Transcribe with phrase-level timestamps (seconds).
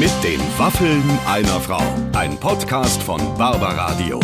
[0.00, 1.82] Mit den Waffeln einer Frau.
[2.14, 4.18] Ein Podcast von Barbaradio.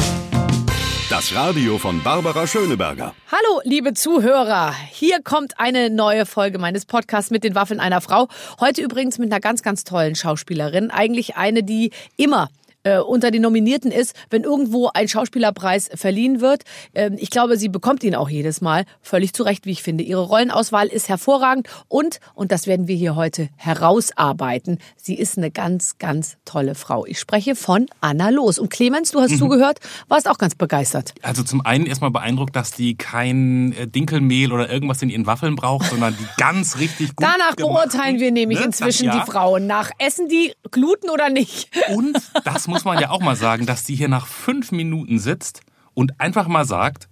[1.11, 3.15] Das Radio von Barbara Schöneberger.
[3.31, 4.73] Hallo, liebe Zuhörer.
[4.91, 8.29] Hier kommt eine neue Folge meines Podcasts mit den Waffeln einer Frau.
[8.59, 10.91] Heute übrigens mit einer ganz, ganz tollen Schauspielerin.
[10.91, 12.49] Eigentlich eine, die immer
[12.87, 16.63] äh, unter den Nominierten ist, wenn irgendwo ein Schauspielerpreis verliehen wird.
[16.95, 18.85] Ähm, ich glaube, sie bekommt ihn auch jedes Mal.
[19.03, 20.05] Völlig zu Recht, wie ich finde.
[20.05, 25.51] Ihre Rollenauswahl ist hervorragend und, und das werden wir hier heute herausarbeiten, sie ist eine
[25.51, 27.05] ganz, ganz tolle Frau.
[27.07, 28.59] Ich spreche von Anna Los.
[28.59, 29.39] Und Clemens, du hast mhm.
[29.39, 31.13] zugehört, warst auch ganz begeistert.
[31.23, 35.57] Also zum einen erstmal beeindruckt, dass die kein äh, Dinkelmehl oder irgendwas in ihren Waffeln
[35.57, 38.67] braucht, sondern die ganz richtig gut Danach beurteilen wir nämlich ne?
[38.67, 39.19] inzwischen ja.
[39.19, 39.67] die Frauen.
[39.67, 41.71] Nach essen die Gluten oder nicht?
[41.93, 45.19] Und das muss muss man ja auch mal sagen, dass die hier nach fünf Minuten
[45.19, 45.63] sitzt
[45.95, 47.09] und einfach mal sagt,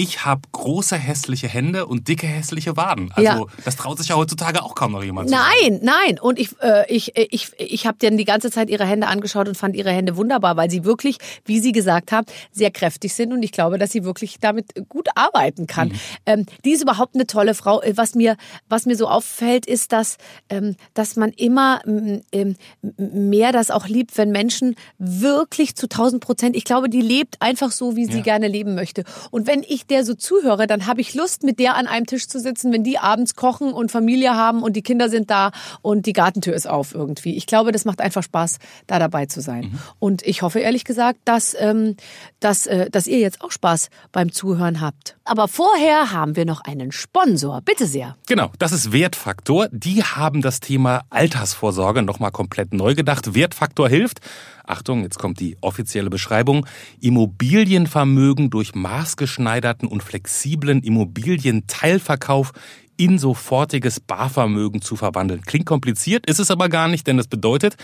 [0.00, 3.10] ich habe große hässliche Hände und dicke hässliche Waden.
[3.14, 3.44] Also ja.
[3.64, 5.28] das traut sich ja heutzutage auch kaum noch jemand.
[5.28, 6.20] Nein, nein.
[6.20, 9.56] Und ich, äh, ich, ich, ich habe dann die ganze Zeit ihre Hände angeschaut und
[9.56, 13.42] fand ihre Hände wunderbar, weil sie wirklich, wie sie gesagt haben, sehr kräftig sind und
[13.42, 15.88] ich glaube, dass sie wirklich damit gut arbeiten kann.
[15.88, 15.94] Mhm.
[16.26, 17.82] Ähm, die ist überhaupt eine tolle Frau.
[17.82, 18.36] Äh, was mir,
[18.68, 20.16] was mir so auffällt, ist, dass,
[20.48, 22.54] ähm, dass man immer ähm,
[22.96, 27.72] mehr das auch liebt, wenn Menschen wirklich zu 1000 Prozent, ich glaube, die lebt einfach
[27.72, 28.22] so, wie sie ja.
[28.22, 29.02] gerne leben möchte.
[29.32, 32.28] Und wenn ich der so zuhöre, dann habe ich Lust, mit der an einem Tisch
[32.28, 35.50] zu sitzen, wenn die abends kochen und Familie haben und die Kinder sind da
[35.82, 37.36] und die Gartentür ist auf irgendwie.
[37.36, 39.64] Ich glaube, das macht einfach Spaß, da dabei zu sein.
[39.64, 39.78] Mhm.
[39.98, 41.96] Und ich hoffe ehrlich gesagt, dass, ähm,
[42.40, 45.16] dass, äh, dass ihr jetzt auch Spaß beim Zuhören habt.
[45.24, 47.60] Aber vorher haben wir noch einen Sponsor.
[47.60, 48.16] Bitte sehr.
[48.26, 49.68] Genau, das ist Wertfaktor.
[49.70, 53.34] Die haben das Thema Altersvorsorge nochmal komplett neu gedacht.
[53.34, 54.20] Wertfaktor hilft,
[54.68, 56.66] Achtung, jetzt kommt die offizielle Beschreibung,
[57.00, 62.52] Immobilienvermögen durch maßgeschneiderten und flexiblen Immobilienteilverkauf
[62.96, 65.42] in sofortiges Barvermögen zu verwandeln.
[65.42, 67.76] Klingt kompliziert, ist es aber gar nicht, denn das bedeutet,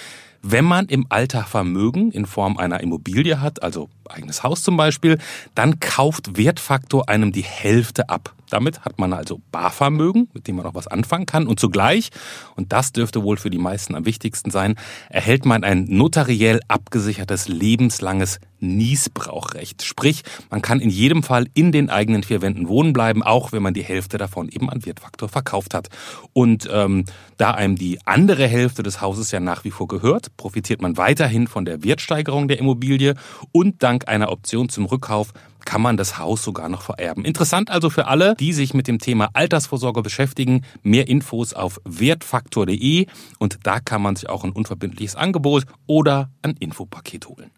[0.47, 5.19] wenn man im Alter Vermögen in Form einer Immobilie hat, also eigenes Haus zum Beispiel,
[5.55, 8.34] dann kauft Wertfaktor einem die Hälfte ab.
[8.50, 11.47] Damit hat man also Barvermögen, mit dem man auch was anfangen kann.
[11.47, 12.10] Und zugleich,
[12.56, 14.77] und das dürfte wohl für die meisten am wichtigsten sein,
[15.09, 19.83] erhält man ein notariell abgesichertes lebenslanges Niesbrauchrecht.
[19.83, 23.62] Sprich, man kann in jedem Fall in den eigenen vier Wänden wohnen bleiben, auch wenn
[23.62, 25.88] man die Hälfte davon eben an Wertfaktor verkauft hat.
[26.33, 27.04] Und ähm,
[27.37, 31.47] da einem die andere Hälfte des Hauses ja nach wie vor gehört, profitiert man weiterhin
[31.47, 33.15] von der Wertsteigerung der Immobilie
[33.53, 35.33] und dank einer Option zum Rückkauf
[35.65, 37.25] kann man das Haus sogar noch vererben.
[37.25, 40.65] Interessant also für alle, die sich mit dem Thema Altersvorsorge beschäftigen.
[40.83, 43.06] Mehr Infos auf wertfaktor.de
[43.39, 47.51] und da kann man sich auch ein unverbindliches Angebot oder ein Infopaket holen.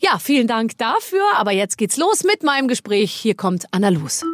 [0.00, 1.22] Ja, vielen Dank dafür.
[1.36, 3.12] Aber jetzt geht's los mit meinem Gespräch.
[3.12, 4.24] Hier kommt Anna Luz.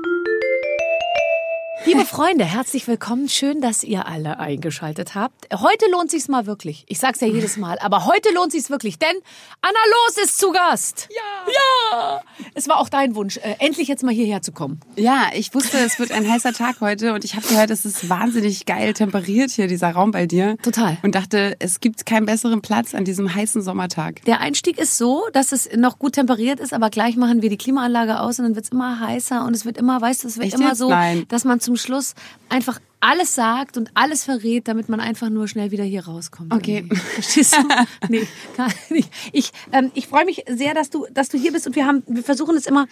[1.87, 3.29] Liebe Freunde, herzlich willkommen.
[3.29, 5.47] Schön, dass ihr alle eingeschaltet habt.
[5.55, 6.85] Heute lohnt sich's mal wirklich.
[6.89, 9.15] Ich sag's ja jedes Mal, aber heute lohnt sich's wirklich, denn
[9.63, 11.09] Anna Los ist zu Gast.
[11.15, 11.53] Ja.
[11.93, 12.23] Ja.
[12.55, 14.81] Es war auch dein Wunsch, äh, endlich jetzt mal hierher zu kommen.
[14.97, 18.09] Ja, ich wusste, es wird ein heißer Tag heute und ich habe gehört, es ist
[18.09, 20.57] wahnsinnig geil temperiert hier dieser Raum bei dir.
[20.63, 20.99] Total.
[21.03, 24.25] Und dachte, es gibt keinen besseren Platz an diesem heißen Sommertag.
[24.25, 27.59] Der Einstieg ist so, dass es noch gut temperiert ist, aber gleich machen wir die
[27.59, 30.47] Klimaanlage aus und dann wird's immer heißer und es wird immer, weißt du, es wird
[30.47, 30.79] Echt immer jetzt?
[30.79, 31.27] so, Nein.
[31.29, 32.15] dass man zum Schluss
[32.49, 36.53] einfach alles sagt und alles verrät, damit man einfach nur schnell wieder hier rauskommt.
[36.53, 36.79] Okay.
[36.79, 36.97] Irgendwie.
[36.97, 37.59] Verstehst du?
[38.09, 38.27] nee,
[38.57, 39.11] gar nicht.
[39.33, 42.03] Ich, ähm, ich freue mich sehr, dass du, dass du hier bist und wir haben,
[42.07, 42.87] wir versuchen es immer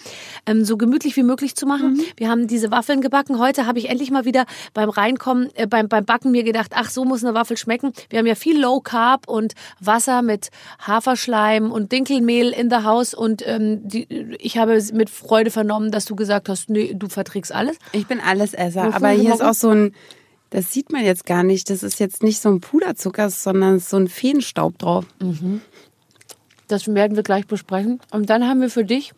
[0.46, 1.94] ähm, so gemütlich wie möglich zu machen.
[1.94, 2.02] Mhm.
[2.16, 3.38] Wir haben diese Waffeln gebacken.
[3.38, 4.44] Heute habe ich endlich mal wieder
[4.74, 7.92] beim Reinkommen, äh, beim, beim Backen mir gedacht, ach, so muss eine Waffel schmecken.
[8.10, 10.50] Wir haben ja viel Low Carb und Wasser mit
[10.80, 14.06] Haferschleim und Dinkelmehl in the house und ähm, die,
[14.38, 17.78] ich habe mit Freude vernommen, dass du gesagt hast, nee, du verträgst alles.
[17.92, 19.94] Ich bin Allesesser, aber hier ist auch so ein,
[20.54, 21.68] das sieht man jetzt gar nicht.
[21.68, 25.04] Das ist jetzt nicht so ein Puderzucker, sondern so ein Feenstaub drauf.
[26.68, 28.00] Das werden wir gleich besprechen.
[28.10, 29.12] Und dann haben wir für dich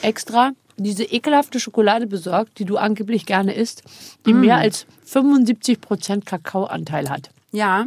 [0.00, 3.82] extra diese ekelhafte Schokolade besorgt, die du angeblich gerne isst,
[4.26, 7.28] die mehr als 75 Prozent Kakaoanteil hat.
[7.52, 7.84] Ja.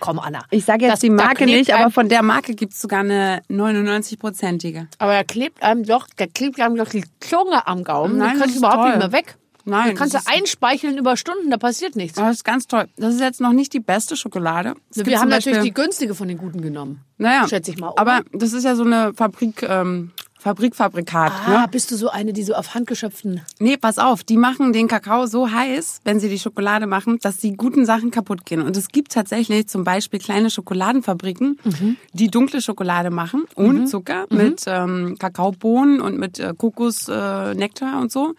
[0.00, 0.40] Komm, Anna.
[0.50, 3.00] Ich sage jetzt Das- die da Marke nicht, aber von der Marke gibt es sogar
[3.00, 4.88] eine 99-prozentige.
[4.98, 8.18] Aber er klebt einem doch, der klebt einem doch die Zunge am Gaumen.
[8.18, 8.88] Nein, kann ich überhaupt toll.
[8.90, 9.36] nicht mehr weg.
[9.68, 12.16] Nein, Da kannst du ist- einspeicheln über Stunden, da passiert nichts.
[12.16, 12.86] Das ist ganz toll.
[12.96, 14.74] Das ist jetzt noch nicht die beste Schokolade.
[14.90, 17.00] Es wir haben zum natürlich die Beispiel- günstige von den guten genommen.
[17.18, 17.98] naja, schätze ich mal, oder?
[18.00, 20.12] Aber das ist ja so eine Fabrik, ähm,
[20.46, 21.32] Fabrikfabrikat.
[21.46, 21.66] Ah, Ne?
[21.70, 23.40] bist du so eine, die so auf handgeschöpften...
[23.58, 27.38] Nee, pass auf, die machen den Kakao so heiß, wenn sie die Schokolade machen, dass
[27.38, 28.62] die guten Sachen kaputt gehen.
[28.62, 31.96] Und es gibt tatsächlich zum Beispiel kleine Schokoladenfabriken, Mhm.
[32.12, 38.12] die dunkle Schokolade machen, ohne Zucker, mit ähm, Kakaobohnen und mit äh, Kokosnektar äh, und
[38.12, 38.34] so.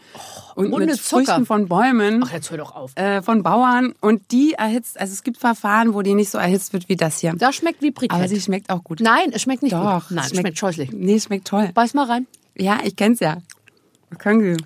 [0.55, 1.25] Und ohne mit Zucker?
[1.25, 2.23] Früchten von Bäumen.
[2.25, 2.91] Ach, jetzt hör doch auf.
[2.95, 6.71] Äh, von Bauern und die erhitzt, also es gibt Verfahren, wo die nicht so erhitzt
[6.73, 7.33] wird wie das hier.
[7.37, 8.17] Das schmeckt wie Brikett.
[8.17, 9.01] Aber sie schmeckt auch gut.
[9.01, 10.11] Nein, es schmeckt nicht Doch, gut.
[10.15, 10.91] Nein, es es schmeckt scheußlich.
[10.93, 11.69] Nee, es schmeckt toll.
[11.73, 12.27] Beiß mal rein.
[12.55, 13.37] Ja, ich kenn's ja.
[14.17, 14.63] Können Sie.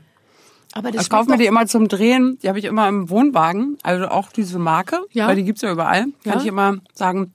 [0.73, 2.37] Aber das Ich kaufe mir die immer zum Drehen.
[2.41, 3.77] Die habe ich immer im Wohnwagen.
[3.83, 4.99] Also auch diese Marke.
[5.11, 5.27] Ja.
[5.27, 6.05] Weil die gibt's ja überall.
[6.23, 6.31] Ja.
[6.33, 7.33] Kann ich immer sagen,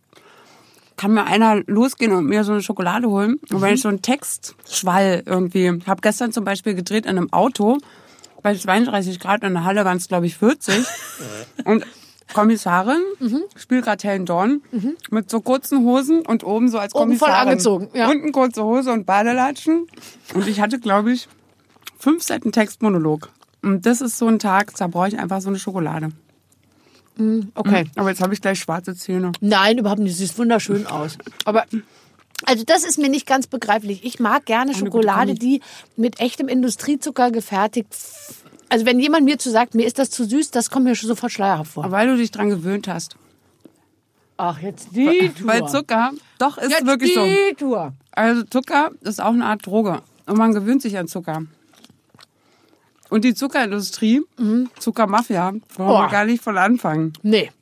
[0.96, 3.34] kann mir einer losgehen und mir so eine Schokolade holen.
[3.50, 3.60] Und Mhm.
[3.60, 7.76] wenn ich so einen Textschwall irgendwie, habe gestern zum Beispiel gedreht in einem Auto,
[8.42, 10.86] bei 32 Grad in der Halle waren es glaube ich 40.
[11.64, 11.84] und
[12.36, 13.42] Kommissarin, Mhm.
[13.56, 14.62] spielt gerade Helen Dorn,
[15.10, 17.48] mit so kurzen Hosen und oben so als Oben voll Kommissarin.
[17.48, 18.08] angezogen, ja.
[18.08, 19.86] Unten kurze Hose und Badelatschen.
[20.34, 21.28] Und ich hatte, glaube ich,
[21.98, 23.30] fünf Seiten Textmonolog.
[23.62, 26.10] Und das ist so ein Tag, da brauche ich einfach so eine Schokolade.
[27.54, 27.86] Okay.
[27.96, 29.32] Aber jetzt habe ich gleich schwarze Zähne.
[29.40, 30.16] Nein, überhaupt nicht.
[30.16, 31.16] Sieht wunderschön aus.
[31.46, 31.64] Aber
[32.44, 34.04] also das ist mir nicht ganz begreiflich.
[34.04, 35.62] Ich mag gerne Schokolade, die
[35.96, 37.88] mit echtem Industriezucker gefertigt.
[38.68, 41.08] Also wenn jemand mir zu sagt, mir ist das zu süß, das kommt mir schon
[41.08, 41.84] sofort schleierhaft vor.
[41.84, 43.16] Aber weil du dich dran gewöhnt hast.
[44.38, 47.24] Ach, jetzt die Weil Zucker, doch, ist jetzt wirklich so.
[47.24, 47.94] die Tour.
[48.12, 50.02] Also Zucker ist auch eine Art Droge.
[50.26, 51.42] Und man gewöhnt sich an Zucker.
[53.08, 54.22] Und die Zuckerindustrie,
[54.80, 56.10] Zuckermafia, wollen wir Oh.
[56.10, 57.12] gar nicht von anfangen.
[57.22, 57.52] Nee.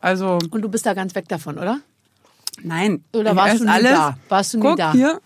[0.00, 1.80] Also, Und du bist da ganz weg davon, oder?
[2.62, 3.04] nein.
[3.12, 3.92] Oder warst du nie alles.
[3.92, 4.18] da?
[4.28, 4.92] Warst du nie Guck da?
[4.92, 5.20] hier,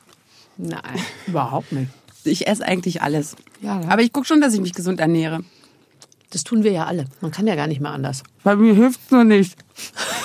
[0.59, 0.81] Nein,
[1.27, 1.91] überhaupt nicht.
[2.25, 3.37] ich esse eigentlich alles.
[3.61, 3.89] Ja, ja.
[3.89, 5.41] Aber ich gucke schon, dass ich mich gesund ernähre.
[6.31, 7.07] Das tun wir ja alle.
[7.21, 8.23] Man kann ja gar nicht mehr anders.
[8.43, 9.57] Weil mir hilft's nur nicht.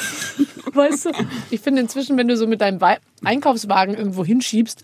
[0.74, 1.12] Weißt du,
[1.50, 2.80] ich finde inzwischen, wenn du so mit deinem
[3.24, 4.84] Einkaufswagen irgendwo hinschiebst,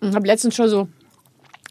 [0.00, 0.88] ich habe letztens schon so,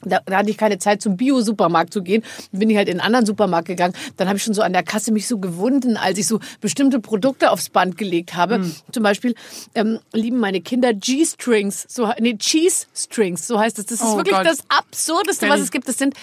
[0.04, 3.06] da, da hatte ich keine Zeit zum Bio-Supermarkt zu gehen, bin ich halt in einen
[3.06, 3.94] anderen Supermarkt gegangen.
[4.18, 7.00] Dann habe ich schon so an der Kasse mich so gewunden, als ich so bestimmte
[7.00, 8.66] Produkte aufs Band gelegt habe.
[8.92, 9.36] Zum Beispiel
[9.75, 13.86] ähm, lieben meine Kinder G-Strings, so nee, Cheese-Strings, so heißt es.
[13.88, 14.46] Das ist Oh wirklich Gott.
[14.46, 15.88] das Absurdeste, was es gibt.
[15.88, 16.16] Das sind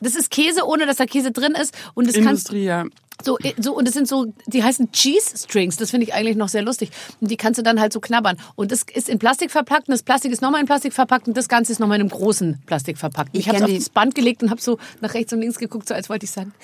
[0.00, 1.74] das ist Käse, ohne dass da Käse drin ist.
[1.94, 2.84] Und das kannst Industrie, ja.
[3.24, 5.76] So, so, und es sind so, die heißen Cheese Strings.
[5.76, 6.90] Das finde ich eigentlich noch sehr lustig.
[7.20, 8.36] Und die kannst du dann halt so knabbern.
[8.54, 11.36] Und das ist in Plastik verpackt und das Plastik ist nochmal in Plastik verpackt und
[11.36, 13.30] das Ganze ist nochmal in einem großen Plastik verpackt.
[13.32, 15.58] Ich ich habe es auf das Band gelegt und habe so nach rechts und links
[15.58, 16.52] geguckt, so als wollte ich sagen.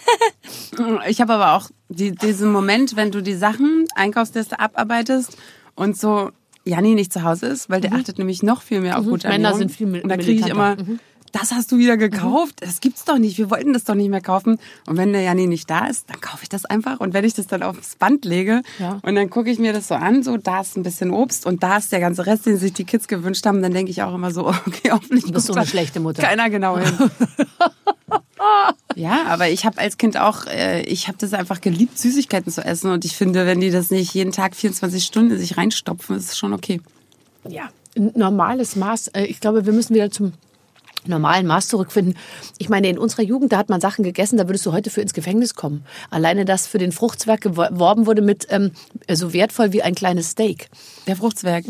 [1.08, 5.37] Ich habe aber auch die, diesen Moment, wenn du die Sachen, Einkaufsliste abarbeitest
[5.75, 6.31] und so
[6.64, 9.32] Janni nicht zu Hause ist, weil der achtet nämlich noch viel mehr auf gute Mhm.
[9.32, 9.58] Männer Ernährung.
[9.58, 10.76] sind viel mil- Und da kriege ich immer.
[10.76, 11.00] Mhm.
[11.32, 12.56] Das hast du wieder gekauft?
[12.61, 13.38] Das gibt's doch nicht.
[13.38, 14.58] Wir wollten das doch nicht mehr kaufen.
[14.87, 17.00] Und wenn der Janni nicht da ist, dann kaufe ich das einfach.
[17.00, 18.99] Und wenn ich das dann aufs Band lege Ja.
[19.02, 21.62] und dann gucke ich mir das so an, so da ist ein bisschen Obst und
[21.62, 24.14] da ist der ganze Rest, den sich die Kids gewünscht haben, dann denke ich auch
[24.14, 26.23] immer so, okay, hoffentlich bist so guckt eine schlechte Mutter.
[26.23, 26.93] Keiner genau hin.
[28.96, 32.62] Ja, aber ich habe als Kind auch, äh, ich habe das einfach geliebt, Süßigkeiten zu
[32.64, 32.90] essen.
[32.90, 36.31] Und ich finde, wenn die das nicht jeden Tag 24 Stunden in sich reinstopfen, ist
[36.31, 36.81] es schon okay.
[37.49, 39.08] Ja, ein normales Maß.
[39.08, 40.32] Äh, Ich glaube, wir müssen wieder zum
[41.06, 42.16] normalen Maß zurückfinden.
[42.58, 45.00] Ich meine, in unserer Jugend, da hat man Sachen gegessen, da würdest du heute für
[45.00, 45.84] ins Gefängnis kommen.
[46.10, 48.70] Alleine, dass für den Fruchtzwerg geworben wurde mit ähm,
[49.10, 50.69] so wertvoll wie ein kleines Steak.
[51.06, 51.64] Der Fruchtzwerg.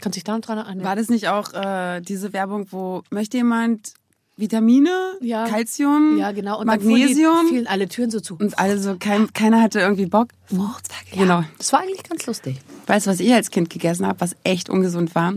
[0.00, 0.84] Kannst dich da noch dran erinnern?
[0.84, 3.92] War das nicht auch äh, diese Werbung, wo möchte jemand
[4.36, 4.90] Vitamine,
[5.20, 5.46] Ja.
[5.46, 6.58] Calcium, Ja, genau.
[6.60, 7.46] Und Magnesium?
[7.48, 8.36] Fielen alle Türen so zu.
[8.36, 10.28] und alle so, kein, keiner hatte irgendwie Bock.
[10.50, 11.44] Fruchtzwerg, genau.
[11.58, 12.58] Das war eigentlich ganz lustig.
[12.86, 15.34] Weißt du, was ich als Kind gegessen habe, was echt ungesund war?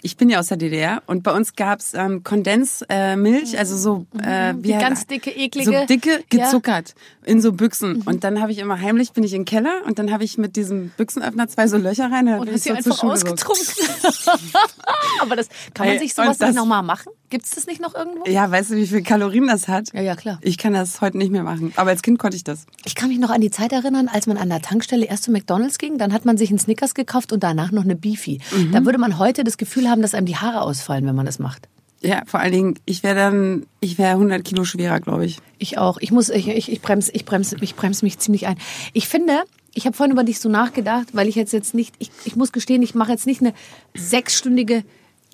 [0.00, 4.06] Ich bin ja aus der DDR und bei uns gab's ähm, Kondensmilch, äh, also so
[4.22, 5.72] äh, wie Die halt- ganz dicke, eklige.
[5.80, 6.44] so dicke Ja.
[6.46, 6.94] gezuckert
[7.24, 9.98] in so Büchsen und dann habe ich immer heimlich bin ich in den Keller und
[9.98, 12.76] dann habe ich mit diesem Büchsenöffner zwei so Löcher rein Und bin hast sie so
[12.76, 13.64] einfach ausgetrunken.
[15.20, 17.12] Aber das kann man sich sowas und das- nicht nochmal machen?
[17.30, 18.24] Gibt's das nicht noch irgendwo?
[18.30, 19.92] Ja, weißt du, wie viel Kalorien das hat?
[19.92, 20.38] Ja, ja, klar.
[20.40, 22.64] Ich kann das heute nicht mehr machen, aber als Kind konnte ich das.
[22.86, 25.30] Ich kann mich noch an die Zeit erinnern, als man an der Tankstelle erst zu
[25.30, 28.40] McDonalds ging, dann hat man sich einen Snickers gekauft und danach noch eine Beefy.
[28.54, 28.72] Mhm.
[28.72, 31.38] Da würde man heute das Gefühl haben, dass einem die Haare ausfallen, wenn man das
[31.38, 31.68] macht.
[32.00, 35.38] Ja, vor allen Dingen, ich wäre dann, ich wäre 100 Kilo schwerer, glaube ich.
[35.58, 35.98] Ich auch.
[36.00, 38.56] Ich muss, ich, ich, ich bremse, ich bremse, ich bremse mich ziemlich ein.
[38.92, 39.42] Ich finde,
[39.74, 42.52] ich habe vorhin über dich so nachgedacht, weil ich jetzt jetzt nicht, ich, ich muss
[42.52, 43.52] gestehen, ich mache jetzt nicht eine
[43.96, 44.84] sechsstündige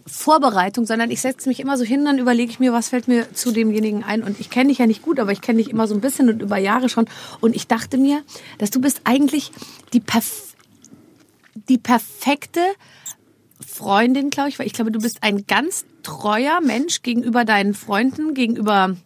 [0.07, 3.33] Vorbereitung, sondern ich setze mich immer so hin, dann überlege ich mir, was fällt mir
[3.33, 4.23] zu demjenigen ein.
[4.23, 6.29] Und ich kenne dich ja nicht gut, aber ich kenne dich immer so ein bisschen
[6.29, 7.07] und über Jahre schon.
[7.41, 8.23] Und ich dachte mir,
[8.59, 9.51] dass du bist eigentlich
[9.93, 10.55] die, perf
[11.69, 12.61] die perfekte
[13.67, 18.35] Freundin, glaube ich, weil ich glaube, du bist ein ganz treuer Mensch gegenüber deinen Freunden,
[18.35, 18.97] gegenüber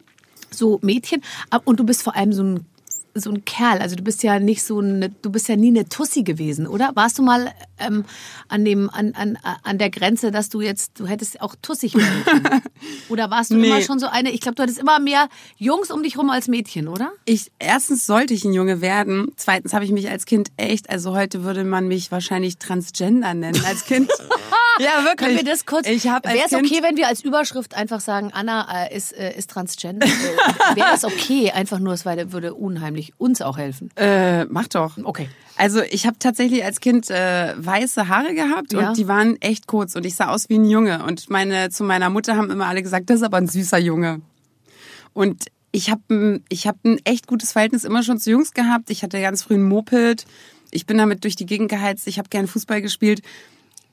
[0.51, 1.23] so Mädchen.
[1.65, 2.67] Und du bist vor allem so ein
[3.15, 3.79] so ein Kerl.
[3.79, 6.91] Also du bist ja nicht so eine, du bist ja nie eine Tussi gewesen, oder?
[6.95, 8.05] Warst du mal ähm,
[8.49, 12.25] an dem, an, an, an der Grenze, dass du jetzt, du hättest auch tussig werden
[12.25, 12.63] können?
[13.09, 13.67] Oder warst du Nee.
[13.69, 14.31] immer schon so eine?
[14.31, 17.11] Ich glaube, du hattest immer mehr Jungs um dich rum als Mädchen, oder?
[17.25, 19.33] Ich, erstens sollte ich ein Junge werden.
[19.37, 23.63] Zweitens habe ich mich als Kind echt, also heute würde man mich wahrscheinlich Transgender nennen
[23.67, 24.11] als Kind.
[24.81, 25.17] ja, wirklich.
[25.17, 25.87] Können wir das kurz?
[25.87, 25.97] Wäre
[26.47, 30.07] es okay, wenn wir als Überschrift einfach sagen, Anna äh, ist, äh, ist Transgender?
[30.75, 31.51] Wäre das okay?
[31.51, 33.91] Einfach nur, es würde unheimlich uns auch helfen.
[33.97, 34.97] äh, mach doch.
[35.03, 35.29] Okay.
[35.57, 38.89] Also ich habe tatsächlich als Kind äh, weiße Haare gehabt Ja.
[38.91, 41.83] und die waren echt kurz und ich sah aus wie ein Junge und meine zu
[41.83, 44.21] meiner Mutter haben immer alle gesagt, das ist aber ein süßer Junge.
[45.15, 48.89] Und ich habe ich hab ein echt gutes Verhältnis immer schon zu Jungs gehabt.
[48.91, 50.25] Ich hatte ganz früh ein Moped.
[50.71, 52.07] Ich bin damit durch die Gegend geheizt.
[52.07, 53.23] Ich habe gern Fußball gespielt.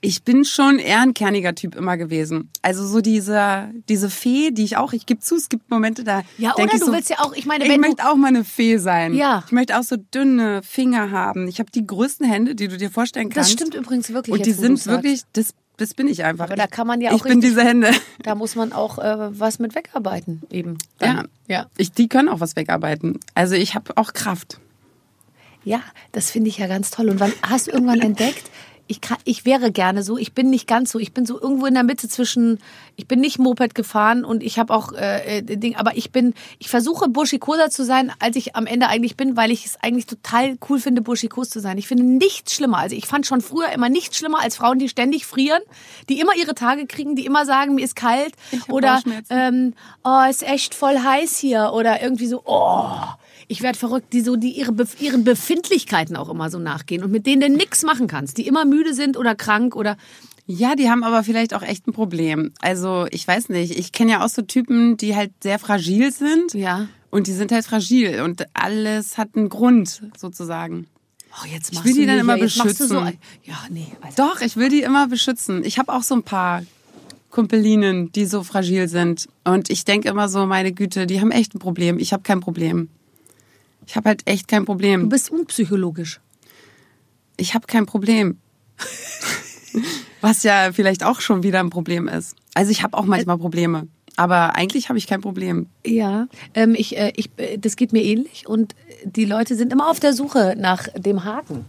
[0.06, 2.48] Ich bin schon eher ein kerniger Typ immer gewesen.
[2.62, 6.22] Also so diese diese Fee, die ich auch, ich gebe zu, es gibt Momente da.
[6.38, 8.14] Ja, oder ich du so, willst ja auch, ich meine, ich wenn du, möchte auch
[8.16, 9.14] mal eine Fee sein.
[9.14, 9.42] Ja.
[9.46, 11.48] Ich möchte auch so dünne Finger haben.
[11.48, 13.52] Ich habe die größten Hände, die du dir vorstellen das kannst.
[13.52, 14.32] stimmt übrigens wirklich.
[14.36, 16.44] Und die sind wirklich, das, das bin ich einfach.
[16.46, 17.90] Aber da Ich- kann man ja Ich auch bin richtig- diese Hände.
[18.22, 20.78] Da muss man auch äh, was mit wegarbeiten, eben.
[21.00, 21.14] Ja.
[21.14, 21.28] Dann.
[21.48, 21.66] ja.
[21.76, 23.18] Ich, die können auch was wegarbeiten.
[23.34, 24.60] Also ich habe auch Kraft.
[25.64, 25.80] Ja,
[26.12, 27.08] das finde ich ja ganz toll.
[27.08, 28.44] Und wann hast du irgendwann entdeckt,
[28.88, 31.66] ich, kann, ich wäre gerne so, ich bin nicht ganz so, ich bin so irgendwo
[31.66, 32.60] in der Mitte zwischen,
[32.94, 36.34] ich bin nicht Moped gefahren und ich habe auch äh, äh, Ding, aber ich bin,
[36.58, 40.06] ich versuche burschikoser zu sein, als ich am Ende eigentlich bin, weil ich es eigentlich
[40.06, 41.78] total cool finde, burschikos zu sein.
[41.78, 42.78] Ich finde nichts schlimmer.
[42.78, 45.62] Also ich fand schon früher immer nichts schlimmer als Frauen, die ständig frieren,
[46.08, 48.34] die immer ihre Tage kriegen, die immer sagen, mir ist kalt
[48.68, 49.00] oder
[49.30, 49.74] ähm,
[50.04, 52.90] oh, ist echt voll heiß hier oder irgendwie so, oh,
[53.48, 57.26] ich werde verrückt, die so, die ihre, ihren Befindlichkeiten auch immer so nachgehen und mit
[57.26, 59.96] denen du nix machen kannst, die immer müde sind oder krank oder
[60.46, 62.52] Ja, die haben aber vielleicht auch echt ein Problem.
[62.60, 66.54] Also ich weiß nicht, ich kenne ja auch so Typen, die halt sehr fragil sind.
[66.54, 66.88] ja.
[67.08, 70.86] Und die sind halt fragil und alles hat einen Grund sozusagen.
[71.32, 73.18] Oh, jetzt Ich machst will du die dann immer machst du so, beschützen.
[73.44, 75.64] ja, nee, also, Doch, ich will die immer beschützen.
[75.64, 76.62] Ich habe auch so ein paar
[77.30, 79.28] Kumpelinen, die so fragil sind.
[79.44, 81.98] Und ich denke immer so, meine Güte, die haben echt ein Problem.
[81.98, 82.88] Ich habe kein Problem.
[83.86, 85.08] Ich habe halt echt kein du Problem.
[85.08, 86.20] bist unpsychologisch.
[87.36, 88.38] Ich habe kein Problem.
[90.20, 92.34] Was ja vielleicht auch schon wieder ein Problem ist.
[92.54, 93.86] Also ich habe auch manchmal Probleme.
[94.16, 95.66] Aber eigentlich habe ich kein Problem.
[95.84, 98.74] Ja, ähm, ich, äh, ich, äh, das geht mir ähnlich und
[99.04, 101.66] die Leute sind immer auf der Suche nach dem Haken.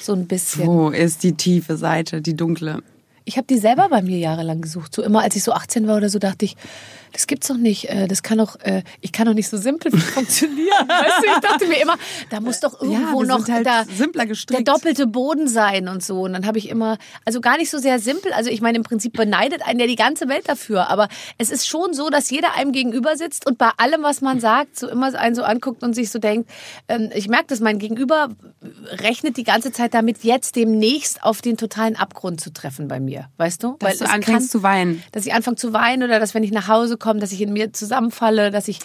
[0.00, 0.66] So ein bisschen.
[0.66, 2.82] Wo ist die tiefe Seite, die dunkle?
[3.24, 4.94] Ich habe die selber bei mir jahrelang gesucht.
[4.94, 6.56] So immer, als ich so 18 war oder so, dachte ich,
[7.12, 7.88] das gibt's doch nicht.
[7.90, 10.88] äh, Das kann doch, äh, ich kann doch nicht so simpel funktionieren.
[10.88, 11.96] Weißt du, ich dachte mir immer,
[12.30, 16.22] da muss doch irgendwo wir noch halt da, der doppelte Boden sein und so.
[16.22, 18.32] Und dann habe ich immer, also gar nicht so sehr simpel.
[18.32, 20.88] Also ich meine, im Prinzip beneidet einen ja die ganze Welt dafür.
[20.90, 24.40] Aber es ist schon so, dass jeder einem gegenüber sitzt und bei allem, was man
[24.40, 26.50] sagt, so immer einen so anguckt und sich so denkt,
[26.88, 28.28] ähm, ich merke, dass mein Gegenüber
[29.02, 33.28] rechnet die ganze Zeit damit, jetzt demnächst auf den totalen Abgrund zu treffen bei mir.
[33.36, 33.76] Weißt du?
[33.78, 35.02] Dass du es anfängst zu weinen.
[35.12, 37.52] dass ich anfange zu weinen oder dass wenn ich nach Hause komme, dass ich in
[37.52, 38.80] mir zusammenfalle, dass ich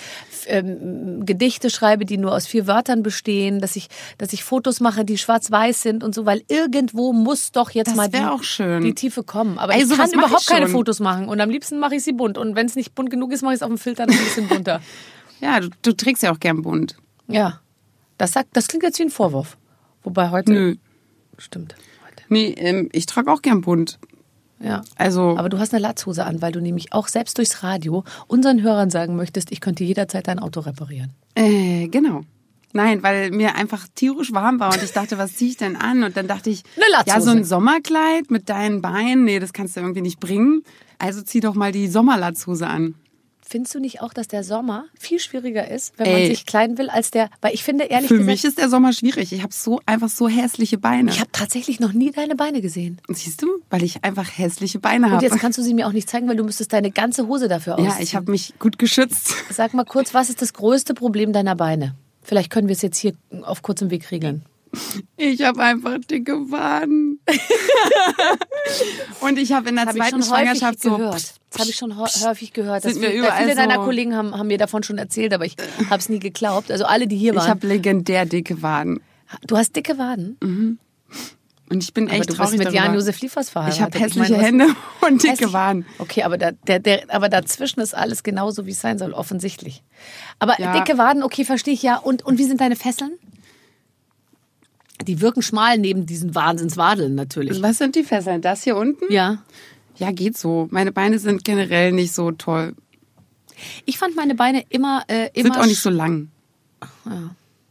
[0.47, 5.05] ähm, Gedichte schreibe, die nur aus vier Wörtern bestehen, dass ich, dass ich Fotos mache,
[5.05, 9.23] die schwarz-weiß sind und so, weil irgendwo muss doch jetzt Das mal die, die Tiefe
[9.23, 9.57] kommen.
[9.57, 10.67] Aber Ey, ich kann überhaupt ich keine.
[10.67, 13.31] Fotos machen und am liebsten mache ich sie bunt und wenn es nicht bunt genug
[13.31, 14.81] ist, mache ich es auf dem Filter noch ein bisschen bunter.
[15.41, 16.95] Ja, du, du trägst ja auch gern bunt.
[17.27, 17.59] Ja,
[18.17, 19.57] das sagt, das klingt jetzt wie ein Vorwurf.
[20.03, 20.75] Wobei heute Nö.
[21.37, 21.75] stimmt.
[22.05, 22.23] Heute.
[22.29, 23.99] Nee, ähm, ich trage auch gern bunt.
[24.63, 24.81] Ja.
[24.95, 28.61] Also, Aber du hast eine Latzhose an, weil du nämlich auch selbst durchs Radio unseren
[28.61, 31.11] Hörern sagen möchtest, ich könnte jederzeit dein Auto reparieren.
[31.35, 32.21] äh, genau.
[32.75, 36.03] Nein, weil mir einfach tierisch warm war und ich dachte, was ziehe ich denn an?
[36.03, 36.63] Und dann dachte ich,
[37.05, 40.63] ja, so ein Sommerkleid mit deinen Beinen, nee, das kannst du irgendwie nicht bringen.
[40.97, 42.95] Also zieh doch mal die Sommerlatzhose an.
[43.45, 46.27] Findest du nicht auch, dass der Sommer viel schwieriger ist, wenn man Ey.
[46.27, 47.29] sich kleiden will, als der.
[47.41, 49.33] Weil ich finde ehrlich Für gesagt, mich ist der Sommer schwierig.
[49.33, 51.11] Ich habe so einfach so hässliche Beine.
[51.11, 52.99] ich habe tatsächlich noch nie deine Beine gesehen.
[53.09, 53.47] Siehst du?
[53.69, 55.25] Weil ich einfach hässliche Beine Und habe.
[55.25, 57.75] jetzt kannst du sie mir auch nicht zeigen, weil du müsstest deine ganze Hose dafür
[57.75, 57.91] ausziehen.
[57.97, 59.33] Ja, ich habe mich gut geschützt.
[59.49, 61.95] Sag mal kurz, was ist das größte Problem deiner Beine?
[62.21, 64.43] Vielleicht können wir es jetzt hier auf kurzem Weg regeln.
[65.17, 67.19] Ich habe einfach dicke Waden.
[69.21, 70.97] und ich habe in der ich zweiten Schwangerschaft so.
[70.97, 71.33] gehört.
[71.51, 72.81] Das habe ich schon hä- häufig gehört.
[72.83, 75.45] Sind dass mir viele, viele deiner so- Kollegen haben, haben mir davon schon erzählt, aber
[75.45, 75.55] ich
[75.89, 76.71] habe es nie geglaubt.
[76.71, 77.49] Also alle, die hier Ich waren.
[77.49, 79.01] habe legendär dicke Waden.
[79.45, 80.79] du hast dicke Waden.
[81.69, 82.83] Und ich bin aber echt du bist traurig mit darüber.
[82.83, 83.77] Jan-Josef Liefers verheiratet.
[83.77, 84.65] Ich habe meine, hässliche was- Hände
[85.07, 85.53] und dicke Hässlich.
[85.53, 85.85] Waden.
[85.99, 89.83] Okay, aber, da, der, der, aber dazwischen ist alles genauso, wie es sein soll, offensichtlich.
[90.39, 90.73] Aber Ja.
[90.77, 91.97] dicke Waden, okay, verstehe ich ja.
[91.97, 93.13] Und, und wie sind deine Fesseln?
[95.03, 97.61] Die wirken schmal neben diesen Wahnsinnswadeln natürlich.
[97.61, 98.41] Was sind die Fesseln?
[98.41, 99.11] Das hier unten?
[99.11, 99.43] Ja.
[99.97, 100.67] Ja, geht so.
[100.71, 102.75] Meine Beine sind generell nicht so toll.
[103.85, 106.29] Ich fand meine Beine immer, äh, Sind immer auch nicht so lang.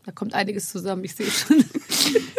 [0.04, 1.64] Da kommt einiges zusammen, ich sehe schon.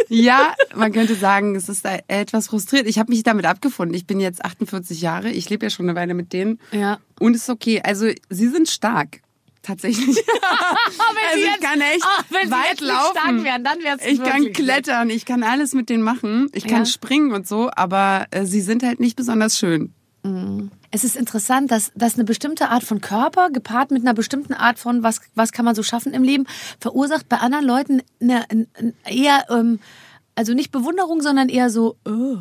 [0.09, 2.85] Ja, man könnte sagen, es ist etwas frustriert.
[2.85, 3.95] Ich habe mich damit abgefunden.
[3.95, 5.29] Ich bin jetzt 48 Jahre.
[5.31, 6.59] Ich lebe ja schon eine Weile mit denen.
[6.71, 6.99] Ja.
[7.19, 7.81] Und ist okay.
[7.83, 9.21] Also, sie sind stark.
[9.63, 10.15] Tatsächlich.
[10.17, 10.23] wenn
[11.31, 13.17] also ich jetzt- kann echt sie weit laufen.
[13.17, 16.49] stark wären, dann wär's ich kann klettern, ich kann alles mit denen machen.
[16.53, 16.85] Ich kann Ja.
[16.85, 19.93] springen und so, aber äh, sie sind halt nicht besonders schön.
[20.91, 24.79] Es ist interessant, dass, dass eine bestimmte Art von Körper gepaart mit einer bestimmten Art
[24.79, 26.45] von, was, was kann man so schaffen im Leben,
[26.79, 28.67] verursacht bei anderen Leuten eine, eine,
[29.05, 29.79] eher, ähm,
[30.35, 32.37] also nicht Bewunderung, sondern eher so, oh.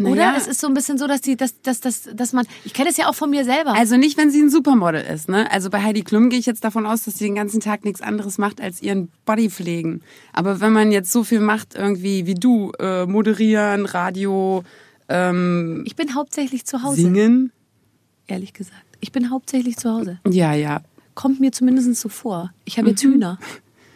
[0.00, 0.10] Oder?
[0.10, 0.34] Naja.
[0.38, 2.88] Es ist so ein bisschen so, dass die, dass, dass, dass, dass man, ich kenne
[2.88, 3.74] es ja auch von mir selber.
[3.74, 5.28] Also nicht, wenn sie ein Supermodel ist.
[5.28, 5.50] Ne?
[5.52, 8.00] Also bei Heidi Klum gehe ich jetzt davon aus, dass sie den ganzen Tag nichts
[8.00, 10.00] anderes macht, als ihren Body pflegen.
[10.32, 14.64] Aber wenn man jetzt so viel macht, irgendwie wie du, äh, moderieren, Radio,
[15.10, 17.52] ähm, ich bin hauptsächlich zu Hause, singen.
[18.26, 18.82] ehrlich gesagt.
[19.00, 20.18] Ich bin hauptsächlich zu Hause.
[20.26, 20.80] Ja, ja.
[21.14, 22.52] Kommt mir zumindest so vor.
[22.64, 23.38] Ich habe jetzt Hühner.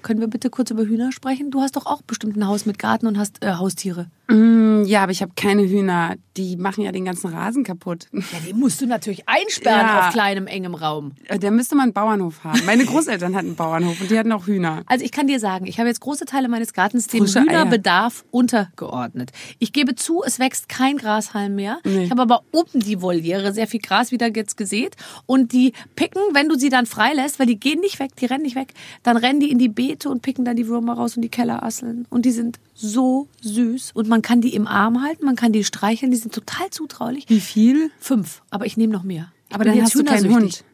[0.03, 1.51] Können wir bitte kurz über Hühner sprechen?
[1.51, 4.07] Du hast doch auch bestimmt ein Haus mit Garten und hast äh, Haustiere.
[4.29, 6.15] Mm, Ja, aber ich habe keine Hühner.
[6.37, 8.09] Die machen ja den ganzen Rasen kaputt.
[8.13, 10.07] Ja, die musst du natürlich einsperren Ja.
[10.09, 11.13] auf kleinem, engem Raum.
[11.29, 12.61] Äh, Da müsste man einen Bauernhof haben.
[12.67, 14.83] Meine Großeltern hatten einen Bauernhof und die hatten auch Hühner.
[14.87, 17.47] Also ich kann dir sagen, ich habe jetzt große Teile meines Gartens dem Frische Eier.
[17.47, 19.31] Hühnerbedarf untergeordnet.
[19.59, 21.79] Ich gebe zu, es wächst kein Grashalm mehr.
[21.85, 22.05] Nee.
[22.05, 26.21] Ich habe aber oben die Voliere sehr viel Gras wieder jetzt gesät und die picken,
[26.35, 29.17] wenn du sie dann freilässt, weil die gehen nicht weg, die rennen nicht weg, dann
[29.17, 32.25] rennen die in die Beete und picken dann die Würmer raus und die Kellerasseln und
[32.27, 36.11] die sind so süß und man kann die im Arm halten, man kann die streicheln,
[36.11, 37.25] die sind total zutraulich.
[37.29, 37.91] Wie viel?
[37.99, 39.33] Fünf, aber ich nehme noch mehr.
[39.51, 40.33] Aber dann hast du keinen.
[40.33, 40.65] Hund.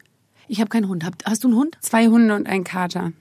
[0.47, 1.05] Ich habe keinen Hund.
[1.23, 1.77] Hast du einen Hund?
[1.79, 3.13] Zwei Hunde und ein Kater.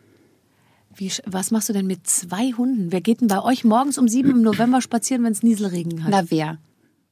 [0.94, 2.92] Wie, was machst du denn mit zwei Hunden?
[2.92, 6.10] Wer geht denn bei euch morgens um sieben im November spazieren, wenn es Nieselregen hat?
[6.10, 6.58] Na, wer?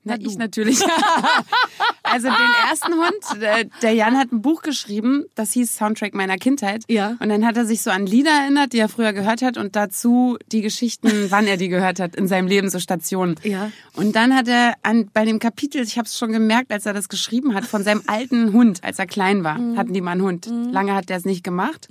[0.03, 0.81] Na, Na, ich natürlich.
[2.03, 6.85] also den ersten Hund, der, Jan hat ein Buch geschrieben, das hieß Soundtrack meiner Kindheit.
[6.89, 7.17] Ja.
[7.21, 9.77] Und dann hat er sich so an Lieder erinnert, die er früher gehört hat und
[9.77, 13.35] dazu die Geschichten, wann er die gehört hat in seinem Leben, so Stationen.
[13.43, 13.71] Ja.
[13.95, 16.95] Und dann hat er an, bei dem Kapitel, ich habe es schon gemerkt, als er
[16.95, 19.77] das geschrieben hat, von seinem alten Hund, als er klein war, Mhm.
[19.77, 20.47] hatten die mal einen Hund.
[20.47, 21.89] Lange hat der es nicht gemacht.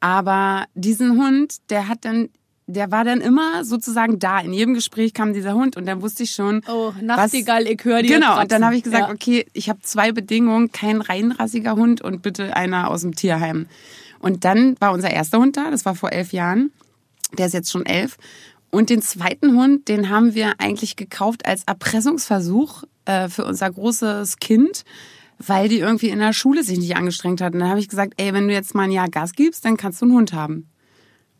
[0.00, 2.30] Aber diesen Hund, der hat dann,
[2.70, 4.40] der war dann immer sozusagen da.
[4.40, 6.62] In jedem Gespräch kam dieser Hund und dann wusste ich schon.
[6.68, 9.12] Oh, Nachtigall, ich höre dir Genau, und dann habe ich gesagt, Ja.
[9.14, 13.66] okay, ich habe zwei Bedingungen, kein reinrassiger Hund und bitte einer aus dem Tierheim.
[14.18, 16.70] Und dann war unser erster Hund da, das war vor elf Jahren.
[17.38, 18.16] Der ist jetzt schon elf.
[18.70, 24.36] Und den zweiten Hund, den haben wir eigentlich gekauft als Erpressungsversuch äh, für unser großes
[24.36, 24.84] Kind,
[25.38, 27.54] weil die irgendwie in der Schule sich nicht angestrengt hat.
[27.54, 29.76] Und dann habe ich gesagt, ey, wenn du jetzt mal ein Jahr Gas gibst, dann
[29.76, 30.69] kannst du einen Hund haben.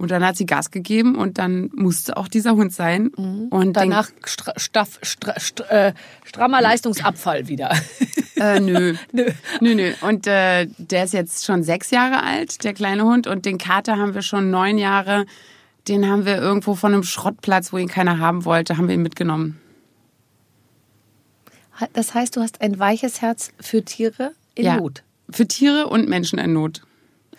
[0.01, 3.09] Und dann hat sie Gas gegeben und dann musste auch dieser Hund sein.
[3.09, 5.93] Und den- Danach stra staff, stra stra äh,
[6.25, 7.71] strammer Leistungsabfall wieder.
[8.37, 8.95] Äh, nö.
[9.13, 9.27] Nö.
[9.61, 9.93] Nö, nö.
[10.01, 13.27] Und äh, der ist jetzt schon sechs Jahre alt, der kleine Hund.
[13.27, 15.27] Und den Kater haben wir schon neun Jahre.
[15.87, 19.03] Den haben wir irgendwo von einem Schrottplatz, wo ihn keiner haben wollte, haben wir ihn
[19.03, 19.61] mitgenommen.
[21.93, 24.77] Das heißt, du hast ein weiches Herz für Tiere in ja.
[24.77, 25.03] Not.
[25.31, 26.83] Für Tiere und Menschen in Not.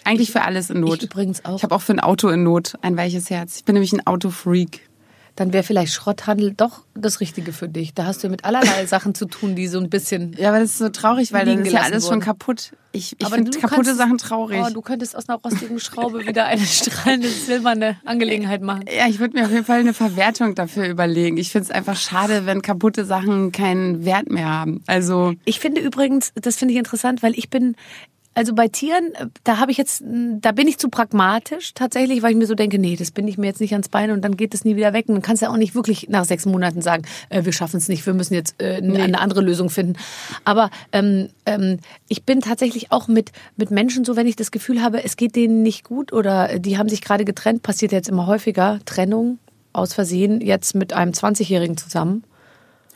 [0.04, 0.98] Eigentlich für alles in Not.
[0.98, 1.58] ich übrigens auch.
[1.58, 3.58] Ich habe auch für ein Auto in Not ein weiches Herz.
[3.58, 4.88] Ich bin nämlich ein Autofreak.
[5.38, 7.94] Dann wäre vielleicht Schrotthandel doch das Richtige für dich.
[7.94, 10.34] Da hast du mit allerlei Sachen zu tun, die so ein bisschen.
[10.38, 12.26] Ja, aber das ist so traurig, weil dann ist ja alles schon wurden.
[12.26, 12.74] kaputt.
[12.92, 14.60] Ich, ich finde kaputte kannst- Sachen traurig.
[14.62, 18.84] Oh, du könntest aus einer rostigen Schraube wieder eine strahlende silberne Angelegenheit machen.
[18.94, 21.38] Ja, ich würde mir auf jeden Fall eine Verwertung dafür überlegen.
[21.38, 24.84] Ich finde es einfach schade, wenn kaputte Sachen keinen Wert mehr haben.
[24.88, 27.78] Also Ich finde übrigens, das finde ich interessant, weil ich bin,
[28.34, 32.32] also bei Tieren, äh, da habe ich jetzt, da bin ich zu pragmatisch tatsächlich, weil
[32.32, 34.38] ich mir so denke, nee, das bin ich mir jetzt nicht ans Bein und dann
[34.38, 35.06] geht es nie wieder weg.
[35.10, 37.78] Und dann kannst du ja auch nicht wirklich nach sechs Monaten sagen, äh, wir schaffen
[37.78, 39.96] es nicht, wir müssen jetzt äh, n- eine andere Lösung finden.
[40.46, 44.82] Aber ähm, ähm, ich bin tatsächlich auch mit, mit Menschen so, wenn ich das Gefühl
[44.82, 48.28] habe, es geht denen nicht gut oder die haben sich gerade getrennt, passiert jetzt immer
[48.28, 49.40] häufiger, Trennung
[49.74, 52.24] aus Versehen, jetzt mit einem 20-Jährigen zusammen.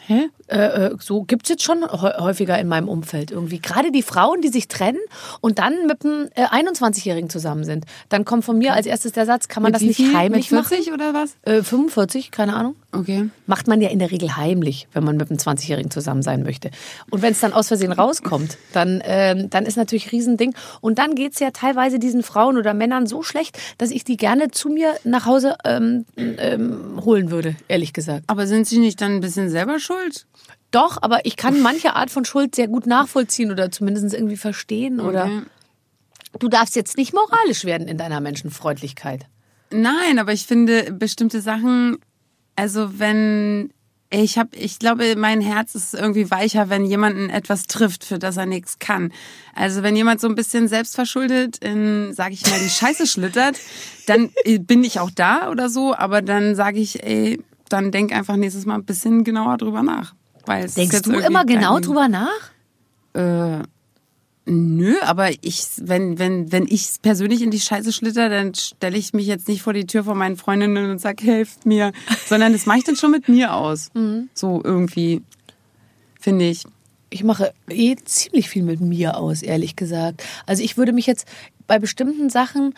[0.08, 0.30] Hä?
[0.48, 3.60] Äh, äh, so gibt's jetzt schon hä- häufiger in meinem Umfeld irgendwie.
[3.60, 5.00] Gerade die Frauen, die sich trennen
[5.42, 7.86] und dann mit einem äh, 21-Jährigen zusammen sind.
[8.10, 10.68] Dann kommt von mir als erstes der Satz, kann man Mit das nicht heimlich machen?
[10.68, 11.36] 40 oder was?
[11.44, 12.76] Äh, 45, keine Ahnung.
[12.96, 13.30] Okay.
[13.48, 16.72] Macht man ja in der Regel heimlich, wenn man mit einem 20-Jährigen zusammen sein möchte.
[17.10, 20.54] Und wenn es dann aus Versehen rauskommt, dann, ähm, dann ist natürlich ein Riesending.
[20.82, 24.52] Und dann geht's ja teilweise diesen Frauen oder Männern so schlecht, dass ich die gerne
[24.52, 28.24] zu mir nach Hause ähm, ähm, holen würde, ehrlich gesagt.
[28.28, 30.26] Aber sind Sie nicht dann ein bisschen selber schuld?
[30.72, 35.00] Doch, aber ich kann manche Art von Schuld sehr gut nachvollziehen oder zumindest irgendwie verstehen.
[35.00, 35.42] Oder Okay.
[36.40, 39.26] du darfst jetzt nicht moralisch werden in deiner Menschenfreundlichkeit.
[39.72, 41.98] Nein, aber ich finde bestimmte Sachen,
[42.56, 43.72] also wenn
[44.12, 48.38] Ich habe, ich glaube, mein Herz ist irgendwie weicher, wenn jemanden etwas trifft, für das
[48.38, 49.12] er nichts kann.
[49.56, 53.60] Also wenn jemand so ein bisschen selbstverschuldet in, sage ich mal, die Scheiße schlittert,
[54.06, 55.96] dann bin ich auch da oder so.
[55.96, 60.14] Aber dann sage ich, ey, dann denk einfach nächstes Mal ein bisschen genauer drüber nach.
[60.46, 62.52] Weil Denkst du immer genau drüber nach?
[63.14, 63.64] Äh,
[64.46, 69.14] nö, aber ich, wenn, wenn, wenn ich persönlich in die Scheiße schlitter, dann stelle ich
[69.14, 71.92] mich jetzt nicht vor die Tür von meinen Freundinnen und sag, helft mir,
[72.28, 73.92] sondern das mache ich dann schon mit mir aus.
[74.34, 75.22] So irgendwie,
[76.20, 76.64] finde ich.
[77.10, 80.24] Ich mache eh ziemlich viel mit mir aus, ehrlich gesagt.
[80.46, 81.28] Also ich würde mich jetzt
[81.68, 82.74] bei bestimmten Sachen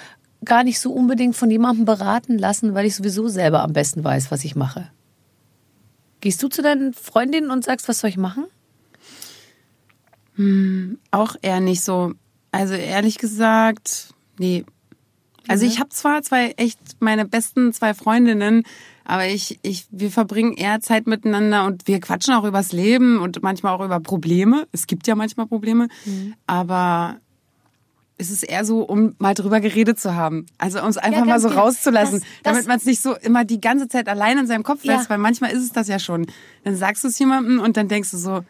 [0.45, 4.29] gar nicht so unbedingt von jemandem beraten lassen, weil ich sowieso selber am besten weiß,
[4.29, 4.89] was ich mache.
[6.21, 8.45] Gehst du zu deinen Freundinnen und sagst, was soll ich machen?
[11.11, 12.13] Auch eher nicht so.
[12.51, 14.65] Also ehrlich gesagt, nee.
[15.47, 18.63] Also ich habe zwar zwei echt meine besten zwei Freundinnen,
[19.05, 23.41] aber ich, ich, wir verbringen eher Zeit miteinander und wir quatschen auch übers Leben und
[23.41, 24.67] manchmal auch über Probleme.
[24.73, 25.87] Es gibt ja manchmal Probleme,
[26.47, 27.17] aber
[28.17, 30.47] es ist eher so, um mal drüber geredet zu haben.
[30.57, 31.61] Also uns einfach mal ganz so genau.
[31.61, 34.63] rauszulassen, Das- das- damit man es nicht so immer die ganze Zeit allein in seinem
[34.63, 34.95] Kopf Ja.
[34.97, 36.25] lässt, weil manchmal ist es das ja schon.
[36.63, 38.41] Dann sagst du es jemandem und dann denkst du so,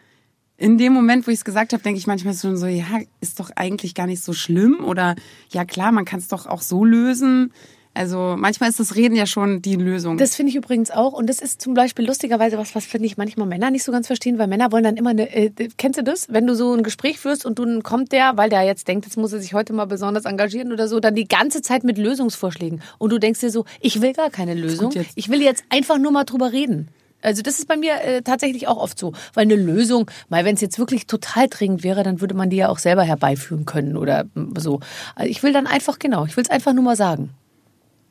[0.58, 2.86] in dem Moment, wo ich es gesagt habe, denke ich manchmal schon so, ja,
[3.22, 5.15] ist doch eigentlich gar nicht so schlimm oder
[5.52, 7.54] ja klar, man kann es doch auch so lösen.
[7.93, 10.17] Also manchmal ist das Reden ja schon die Lösung.
[10.20, 11.13] Das finde ich übrigens auch.
[11.13, 14.06] Und das ist zum Beispiel lustigerweise was, was finde ich manchmal Männer nicht so ganz
[14.06, 16.28] verstehen, weil Männer wollen dann immer eine, äh, kennst du das?
[16.30, 19.17] Wenn du so ein Gespräch führst und dann kommt der, weil der jetzt denkt, jetzt
[19.17, 22.84] muss er sich heute mal besonders engagieren oder so, dann die ganze Zeit mit Lösungsvorschlägen.
[23.00, 24.93] Und du denkst dir so, ich will gar keine Lösung.
[25.15, 26.89] Ich will jetzt einfach nur mal drüber reden.
[27.28, 29.12] Also das ist bei mir äh, tatsächlich auch oft so.
[29.34, 32.56] Weil eine Lösung, weil wenn es jetzt wirklich total dringend wäre, dann würde man die
[32.56, 34.80] ja auch selber herbeiführen können oder mm, so.
[35.13, 37.32] Also ich will dann einfach, genau, ich will es einfach nur mal sagen.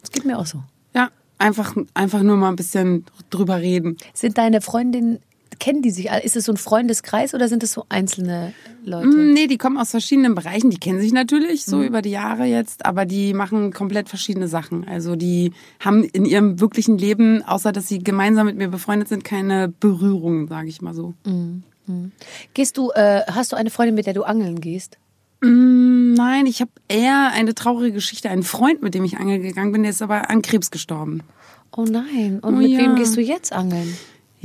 [0.03, 0.63] Das geht mir auch so.
[0.95, 3.97] ja, einfach, einfach nur mal ein bisschen drüber reden.
[4.13, 5.19] Sind deine Freundinnen,
[5.59, 6.23] kennen die sich alle?
[6.23, 8.53] Ist es so ein Freundeskreis oder sind es so einzelne
[8.85, 9.09] Leute?
[9.09, 10.71] Mm, Nee, die kommen aus verschiedenen Bereichen.
[10.71, 14.87] Die kennen sich natürlich so über die Jahre jetzt, aber die machen komplett verschiedene Sachen.
[14.89, 19.25] Also die haben in ihrem wirklichen Leben, außer dass sie gemeinsam mit mir befreundet sind,
[19.25, 21.15] keine Berührung, sage ich mal so.
[22.55, 24.99] Gehst du, äh, hast du eine Freundin, mit der du angeln gehst?
[25.41, 28.31] Mm, Nein, ich habe eher eine traurige Geschichte.
[28.31, 31.21] Einen Freund, mit dem ich angeln gegangen bin, der ist aber an Krebs gestorben.
[31.77, 32.39] Oh nein.
[32.41, 32.79] Und Oh mit ja.
[32.79, 33.97] wem gehst du jetzt angeln?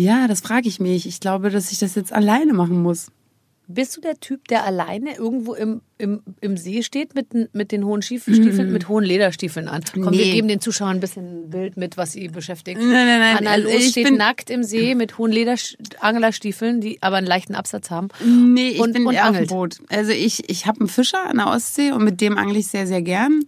[0.02, 1.06] Ja, das frage ich mich.
[1.08, 3.08] Ich glaube, dass ich das jetzt alleine machen muss.
[3.68, 7.72] Bist du der Typ, der alleine irgendwo im, im, im See steht mit, den- mit
[7.72, 8.36] den hohen Stiefel,
[8.66, 9.82] mit hohen Lederstiefeln an?
[9.94, 10.32] Komm, wir Nee.
[10.34, 12.80] geben den Zuschauern ein bisschen ein Bild mit, was sie beschäftigt.
[12.82, 13.38] Nein, nein, nein.
[13.38, 17.56] Anna Also Los ich steht nackt im See mit hohen Lederanglerstiefeln, die aber einen leichten
[17.56, 18.10] Absatz haben.
[18.26, 19.48] Nee, ich Und- bin und eher auf dem.
[19.48, 19.78] Boot.
[19.90, 22.88] Also ich, ich habe einen Fischer an der Ostsee und mit dem angle ich sehr,
[22.88, 23.44] sehr gern.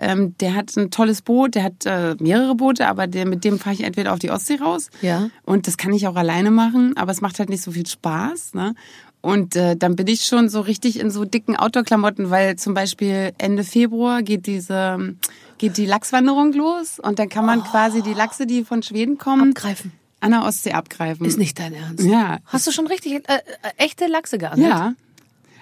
[0.00, 3.58] Ähm, der hat ein tolles Boot, der hat äh, mehrere Boote, aber der, mit dem
[3.58, 4.88] fahre ich entweder auf die Ostsee raus.
[5.02, 5.28] Ja.
[5.44, 8.54] Und das kann ich auch alleine machen, aber es macht halt nicht so viel Spaß.
[8.54, 8.74] Ne?
[9.20, 13.32] Und äh, dann bin ich schon so richtig in so dicken Outdoor-Klamotten, weil zum Beispiel
[13.38, 15.14] Ende Februar geht diese
[15.58, 19.50] geht die Lachswanderung los und dann kann man quasi die Lachse, die von Schweden kommen,
[19.50, 19.92] Abgreifen.
[20.20, 21.26] an der Ostsee abgreifen.
[21.26, 22.02] Ist nicht dein Ernst.
[22.02, 22.38] Ja.
[22.46, 23.40] Hast du schon richtig äh, äh,
[23.76, 24.66] echte Lachse geangelt?
[24.66, 24.94] Ja.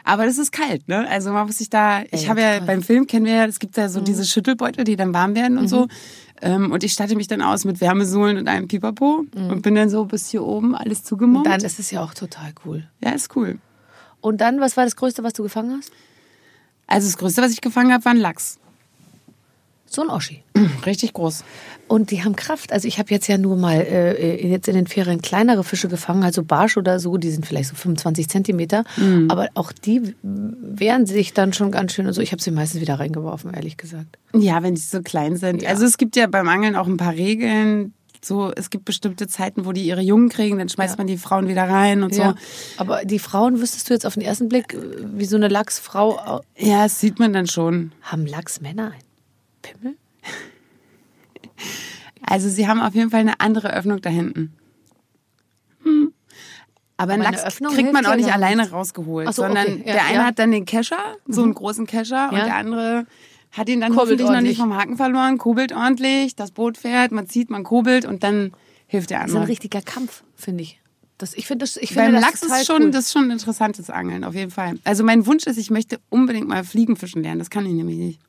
[0.09, 1.07] Aber das ist kalt, ne?
[1.09, 3.77] Also man muss sich da, ich habe ja beim Film kennen wir ja, es gibt
[3.77, 3.93] ja Mhm.
[3.93, 5.87] so diese Schüttelbeutel, die dann warm werden und so.
[6.41, 9.91] Ähm, und ich statte mich dann aus mit Wärmesohlen und einem Pipapo und bin dann
[9.91, 11.47] so bis hier oben alles zugemummt.
[11.47, 11.51] Mhm.
[11.51, 12.89] Dann ist es ja auch total cool.
[13.05, 13.59] ja, ist cool.
[14.23, 15.93] Und dann, was war das Größte, was du gefangen hast?
[16.87, 18.59] Also das Größte, was ich gefangen habe, war ein Lachs.
[19.91, 20.43] So ein Oschi.
[20.87, 21.45] Richtig groß.
[21.89, 22.73] Und die haben Kraft.
[22.73, 26.23] Also ich habe jetzt ja nur mal äh, jetzt in den Ferien kleinere Fische gefangen,
[26.23, 28.85] also Barsch oder so, die sind vielleicht so 25 Zentimeter.
[29.29, 32.07] Aber auch die wehren sich dann schon ganz schön.
[32.07, 34.19] Also ich habe sie meistens wieder reingeworfen, ehrlich gesagt.
[34.35, 35.63] Ja, wenn die so klein sind.
[35.63, 35.71] Ja.
[35.71, 37.95] Also es gibt ja beim Angeln auch ein paar Regeln.
[38.23, 40.99] So, es gibt bestimmte Zeiten, wo die ihre Jungen kriegen, dann schmeißt Ja.
[40.99, 42.23] man die Frauen wieder rein und so.
[42.23, 42.35] Ja.
[42.77, 44.79] Aber die Frauen, wüsstest du jetzt auf den ersten Blick, äh,
[45.15, 47.93] wie so eine Lachsfrau, au- Ja, das sieht man dann schon.
[48.03, 49.08] haben Lachsmänner ein
[49.73, 49.97] Pimmel?
[52.23, 54.53] Also sie haben auf jeden Fall eine andere Öffnung da hinten.
[55.83, 56.13] Hm.
[56.97, 59.83] Aber einen Aber Lachs Öffnung kriegt man auch nicht alleine rausgeholt, so, sondern okay.
[59.87, 60.23] Ja, der eine ja.
[60.23, 60.27] Mhm.
[60.27, 62.45] hat dann den Kescher, so einen großen Kescher, und Ja.
[62.45, 63.07] der andere
[63.53, 64.59] hat ihn dann Kurbelt hoffentlich noch ordentlich.
[64.59, 68.53] nicht vom Haken verloren, kurbelt ordentlich, das Boot fährt, man zieht, man kurbelt und dann
[68.89, 69.51] hilft der Das ist ein andere.
[69.51, 70.81] richtiger Kampf, finde ich.
[71.19, 72.91] Das, ich finde das, ich Beim finde das Lachs ist schon, cool.
[72.91, 74.79] das ist schon ein interessantes Angeln, auf jeden Fall.
[74.85, 78.21] Also mein Wunsch ist, ich möchte unbedingt mal Fliegenfischen lernen, das kann ich nämlich nicht.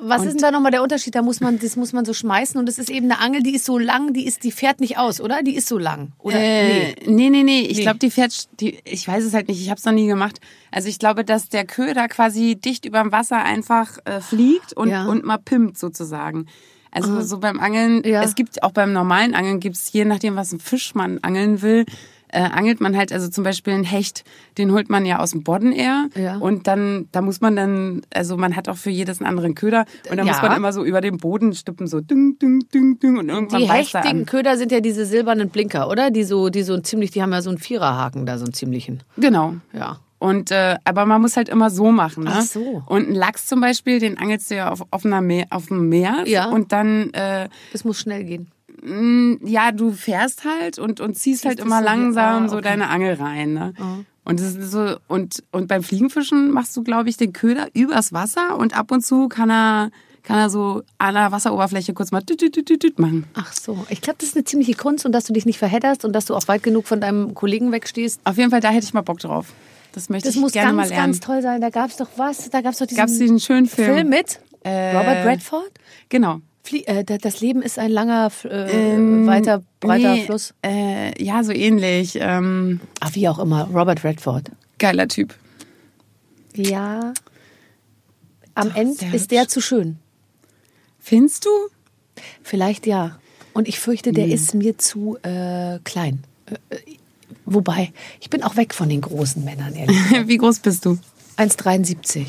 [0.00, 1.14] Was ist denn da nochmal der Unterschied?
[1.14, 3.54] Da muss man, das muss man so schmeißen und das ist eben eine Angel, die
[3.54, 5.42] ist so lang, die ist, die fährt nicht aus, oder?
[5.42, 6.12] Die ist so lang.
[6.18, 6.36] Oder?
[6.38, 7.60] Äh, nee, nee, nee.
[7.62, 7.82] Ich Nee.
[7.82, 10.40] glaube, die fährt, die, ich weiß es halt nicht, ich habe es noch nie gemacht.
[10.70, 14.88] Also ich glaube, dass der Köder quasi dicht über dem Wasser einfach äh, fliegt und,
[14.90, 15.06] Ja.
[15.06, 16.46] und mal pimmt sozusagen.
[16.92, 18.22] Also so beim Angeln, Ja.
[18.22, 21.84] es gibt auch beim normalen Angeln gibt's je nachdem, was ein Fisch man angeln will,
[22.32, 24.24] äh, angelt man halt, also zum Beispiel einen Hecht,
[24.58, 26.06] den holt man ja aus dem Bodden eher.
[26.14, 26.36] Ja.
[26.38, 29.84] Und dann, da muss man dann, also man hat auch für jedes einen anderen Köder.
[30.10, 30.32] Und dann Ja.
[30.34, 33.18] muss man immer so über den Boden stippen, so ding, ding, ding, ding.
[33.18, 34.26] Und irgendwann Die hechtigen.
[34.26, 36.10] Köder sind ja diese silbernen Blinker, oder?
[36.10, 38.54] Die so, die so ein ziemlich, die haben ja so einen Viererhaken da, so einen
[38.54, 39.02] ziemlichen.
[39.16, 39.54] Genau.
[39.72, 39.98] Ja.
[40.18, 42.24] Und äh, aber man muss halt immer so machen.
[42.24, 42.32] Ne?
[42.34, 42.82] Ach so.
[42.86, 46.24] Und einen Lachs zum Beispiel, den angelst du ja auf offener Meer, auf dem Meer.
[46.26, 46.50] Ja.
[46.50, 48.48] Und dann äh, Das muss schnell gehen.
[49.44, 52.64] Ja, du fährst halt und, und ziehst halt das immer so langsam ah, so okay.
[52.64, 53.52] deine Angel rein.
[53.54, 53.74] Ne?
[54.24, 58.12] Und das ist so und und beim Fliegenfischen machst du, glaube ich, den Köder übers
[58.12, 59.90] Wasser und ab und zu kann er
[60.22, 63.24] kann er so an der Wasseroberfläche kurz mal tüt, tüt, tüt machen.
[63.34, 63.86] Ach so.
[63.88, 66.26] Ich glaube, das ist eine ziemliche Kunst und dass du dich nicht verhedderst und dass
[66.26, 68.20] du auch weit genug von deinem Kollegen wegstehst.
[68.24, 69.46] Auf jeden Fall, da hätte ich mal Bock drauf.
[69.92, 71.12] Das möchte Das ich muss gerne ganz, mal lernen.
[71.12, 71.60] ganz toll sein.
[71.60, 72.50] Da gab es doch was?
[72.50, 73.94] Da gab es doch diesen, Gab's diesen schönen Film?
[73.94, 75.70] Film mit Äh, Robert Redford?
[76.10, 76.40] Genau.
[76.72, 80.54] Äh, da- das Leben ist ein langer, äh, weiter, breiter Ähm, Nee, Fluss.
[80.64, 82.16] Äh, ja, so ähnlich.
[82.20, 83.64] Ähm, Ach, wie auch immer.
[83.72, 84.50] Robert Redford.
[84.78, 85.34] geiler Typ.
[86.54, 87.12] Ja.
[88.54, 89.96] Am Ende ist der zu schön.
[90.98, 91.50] Findest du?
[92.42, 93.18] Vielleicht ja.
[93.52, 94.14] Und ich fürchte, Hm.
[94.14, 96.22] der ist mir zu äh, klein.
[96.46, 96.78] Äh, äh,
[97.46, 99.96] wobei, ich bin auch weg von den großen Männern, ehrlich.
[100.26, 100.98] Wie groß bist du?
[101.36, 102.26] 1,73.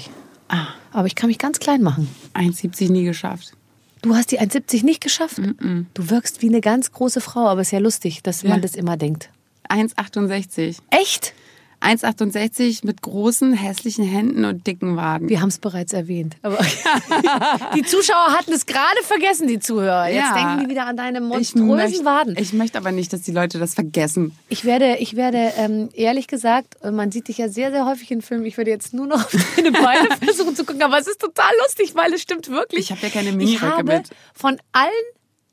[0.47, 2.08] Ah, Aber ich kann mich ganz klein machen.
[2.34, 3.54] 1,70 nie geschafft.
[4.01, 5.37] Du hast die 1,70 nicht geschafft?
[5.37, 8.59] Du wirkst wie eine ganz große Frau, aber ist ja lustig, dass man Ja.
[8.59, 9.29] das immer denkt.
[9.69, 10.77] 1,68.
[10.89, 11.33] Echt?
[11.81, 15.29] 1,68 mit großen, hässlichen Händen und dicken Waden.
[15.29, 16.35] Wir haben es bereits erwähnt.
[16.41, 16.57] Aber
[17.75, 20.07] die Zuschauer hatten es gerade vergessen, die Zuhörer.
[20.07, 20.33] Jetzt Ja.
[20.35, 22.35] denken die wieder an deine ich monströsen möchte, Waden.
[22.37, 24.35] ich möchte aber nicht, dass die Leute das vergessen.
[24.49, 28.21] Ich werde, ich werde ähm, ehrlich gesagt, man sieht dich ja sehr, sehr häufig in
[28.21, 28.45] Filmen.
[28.45, 31.51] Ich werde jetzt nur noch auf deine Beine versuchen zu gucken, aber es ist total
[31.63, 32.81] lustig, weil es stimmt wirklich.
[32.81, 34.09] Ich habe ja keine Ich habe mit.
[34.33, 34.91] von allen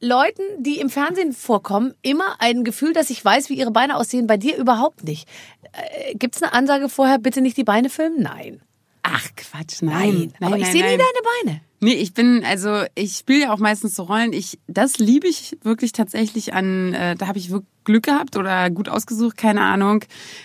[0.01, 4.27] Leuten, die im Fernsehen vorkommen, immer ein Gefühl, dass ich weiß, wie ihre Beine aussehen.
[4.27, 5.29] Bei dir überhaupt nicht.
[5.73, 8.23] Äh, Gibt es eine Ansage vorher, bitte nicht die Beine filmen?
[8.23, 8.61] Nein.
[9.03, 10.33] Ach Quatsch, nein.
[10.39, 10.99] nein aber ich nein, sehe nie nein.
[10.99, 11.61] deine Beine.
[11.81, 14.33] Nee, ich bin, also ich spiele ja auch meistens so Rollen.
[14.33, 18.69] Ich, das liebe ich wirklich tatsächlich an, äh, da habe ich wirklich Glück gehabt oder
[18.69, 20.05] gut ausgesucht, keine Ahnung.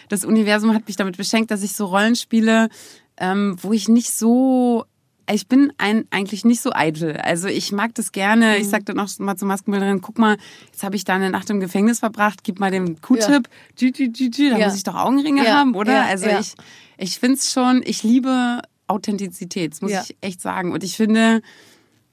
[0.09, 2.69] Das Universum hat mich damit beschenkt, dass ich so Rollen spiele,
[3.17, 4.85] ähm, wo ich nicht so,
[5.31, 7.17] ich bin ein, eigentlich nicht so eitel.
[7.17, 8.57] Also ich mag das gerne.
[8.57, 11.49] Ich sag dann auch mal zur Maskenbildnerin, guck mal, jetzt habe ich da eine Nacht
[11.49, 14.67] im Gefängnis verbracht, gib mal den Q-Tip, tü, da Ja.
[14.67, 15.93] muss ich doch Augenringe Ja, haben, oder?
[15.93, 16.39] ja, also ja.
[16.39, 16.53] ich,
[16.97, 20.03] ich find's schon, ich liebe Authentizität, das muss Ja.
[20.03, 20.71] ich echt sagen.
[20.73, 21.41] Und ich finde,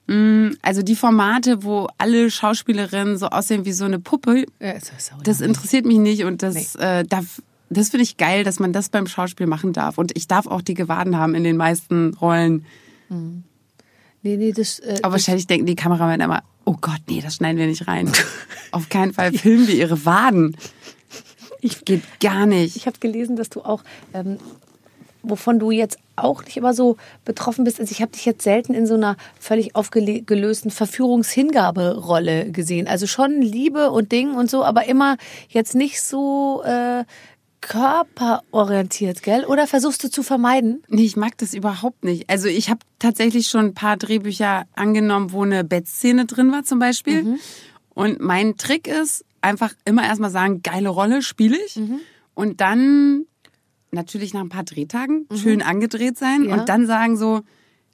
[0.06, 4.92] mh, also die Formate, wo alle Schauspielerinnen so aussehen wie so eine Puppe, Ja, das
[5.24, 8.88] das interessiert mich nicht und das, äh, darf, das finde ich geil, dass man das
[8.88, 9.98] beim Schauspiel machen darf.
[9.98, 12.64] Und ich darf auch dicke Waden haben in den meisten Rollen.
[13.10, 14.78] Nee, nee, das.
[14.80, 18.10] Äh, Aber wahrscheinlich denken die Kameramänner immer, oh Gott, nee, das schneiden wir nicht rein.
[18.70, 20.56] Auf keinen Fall filmen wir ihre Waden.
[21.60, 22.76] Ich geht gar nicht.
[22.76, 23.82] Ich habe gelesen, dass du auch,
[24.14, 24.38] ähm,
[25.22, 27.80] wovon du jetzt auch nicht immer so betroffen bist.
[27.80, 32.86] Also ich habe dich jetzt selten in so einer völlig aufgelösten Verführungshingaberolle gesehen.
[32.86, 35.16] Also schon Liebe und Ding und so, aber immer
[35.48, 37.04] jetzt nicht so äh,
[37.60, 39.44] körperorientiert, gell?
[39.44, 40.82] Oder versuchst du zu vermeiden?
[40.88, 42.28] Nee, ich mag das überhaupt nicht.
[42.30, 46.78] Also ich habe tatsächlich schon ein paar Drehbücher angenommen, wo eine Bettszene drin war zum
[46.78, 47.38] Beispiel.
[47.90, 51.78] Und mein Trick ist einfach immer erstmal sagen, geile Rolle spiele ich.
[52.34, 53.26] Und dann
[53.90, 56.54] natürlich nach ein paar Drehtagen schön angedreht sein Ja.
[56.54, 57.40] und dann sagen so,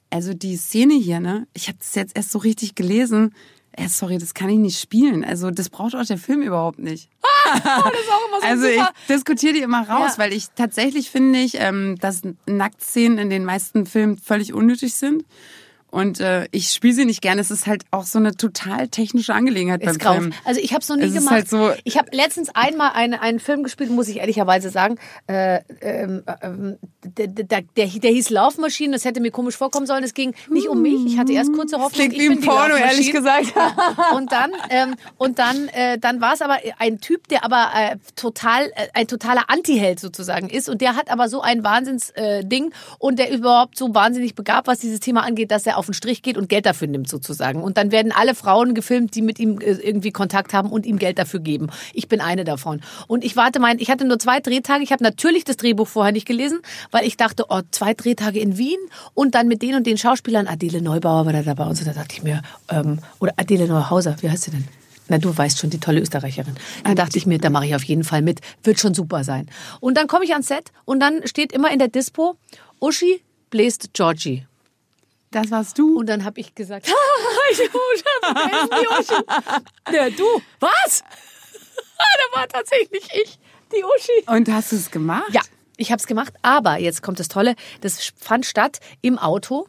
[0.09, 3.33] also die Szene hier, ne, ich habe das jetzt erst so richtig gelesen.
[3.79, 5.23] Äh, sorry, das kann ich nicht spielen.
[5.23, 7.09] Also das braucht auch der Film überhaupt nicht.
[8.41, 10.17] also ich diskutiere die immer raus, Ja.
[10.17, 15.23] weil ich tatsächlich finde ich, ähm, dass Nacktszenen in den meisten Filmen völlig unnötig sind.
[15.89, 17.39] Und äh, ich spiele sie nicht gerne.
[17.39, 20.13] Es ist halt auch so eine total technische Angelegenheit beim Ist grau.
[20.15, 20.33] Film.
[20.43, 21.31] Also ich habe es noch nie Es gemacht.
[21.33, 24.97] halt so- ich habe letztens einmal eine, einen Film gespielt, muss ich ehrlicherweise sagen.
[25.27, 28.93] Äh, ähm, ähm, der, der, der, der hieß Laufmaschine.
[28.93, 30.03] Das hätte mir komisch vorkommen sollen.
[30.03, 31.05] Es ging nicht um mich.
[31.05, 31.91] Ich hatte erst kurze Hoffnung.
[32.09, 33.53] Klingt ich wie ein Porno, ehrlich gesagt.
[34.15, 37.95] Und dann, ähm, und dann, äh, dann war es aber ein Typ, der aber äh,
[38.15, 40.69] total, äh, ein totaler Anti-Held sozusagen ist.
[40.69, 44.79] Und der hat aber so ein Wahnsinns-Ding äh, und der überhaupt so wahnsinnig begabt, was
[44.79, 47.63] dieses Thema angeht, dass er auf den Strich geht und Geld dafür nimmt sozusagen.
[47.63, 50.99] Und dann werden alle Frauen gefilmt, die mit ihm äh, irgendwie Kontakt haben und ihm
[50.99, 51.67] Geld dafür geben.
[51.93, 52.81] Ich bin eine davon.
[53.07, 54.83] Und ich warte mein, ich hatte nur zwei Drehtage.
[54.83, 56.59] Ich habe natürlich das Drehbuch vorher nicht gelesen,
[56.91, 58.79] weil ich dachte, oh, zwei Drehtage in Wien
[59.13, 60.47] und dann mit den und den Schauspielern.
[60.47, 61.85] Adele Neubauer war da dabei und so.
[61.85, 64.67] Da dachte ich mir, ähm, oder Adele Neuhauser, wie heißt sie denn?
[65.09, 66.55] Na, du weißt schon, die tolle Österreicherin.
[66.83, 68.41] Da dachte ich mir, da mache ich auf jeden Fall mit.
[68.63, 69.47] Wird schon super sein.
[69.79, 72.35] Und dann komme ich ans Set und dann steht immer in der Dispo,
[72.79, 74.45] Uschi bläst Georgie.
[75.31, 75.97] Das warst du.
[75.99, 76.87] Und dann habe ich gesagt,
[77.51, 79.23] Ich, ist die Uschi?
[79.95, 80.25] Ja, du.
[80.59, 81.03] Was?
[81.97, 83.39] Da war tatsächlich ich,
[83.71, 84.23] die Uschi.
[84.27, 85.31] Und hast du es gemacht?
[85.31, 85.41] Ja,
[85.77, 89.67] ich habe es gemacht, aber jetzt kommt das Tolle, das fand statt im Auto.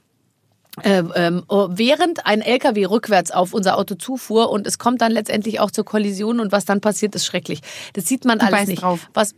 [0.82, 1.02] äh,
[1.48, 5.70] oh, während ein LKW rückwärts auf unser Auto zufuhr und es kommt dann letztendlich auch
[5.70, 7.60] zur Kollision und was dann passiert, ist schrecklich.
[7.94, 8.82] Das sieht man alles beißt nicht.
[8.82, 9.08] drauf.
[9.14, 9.36] Was äh,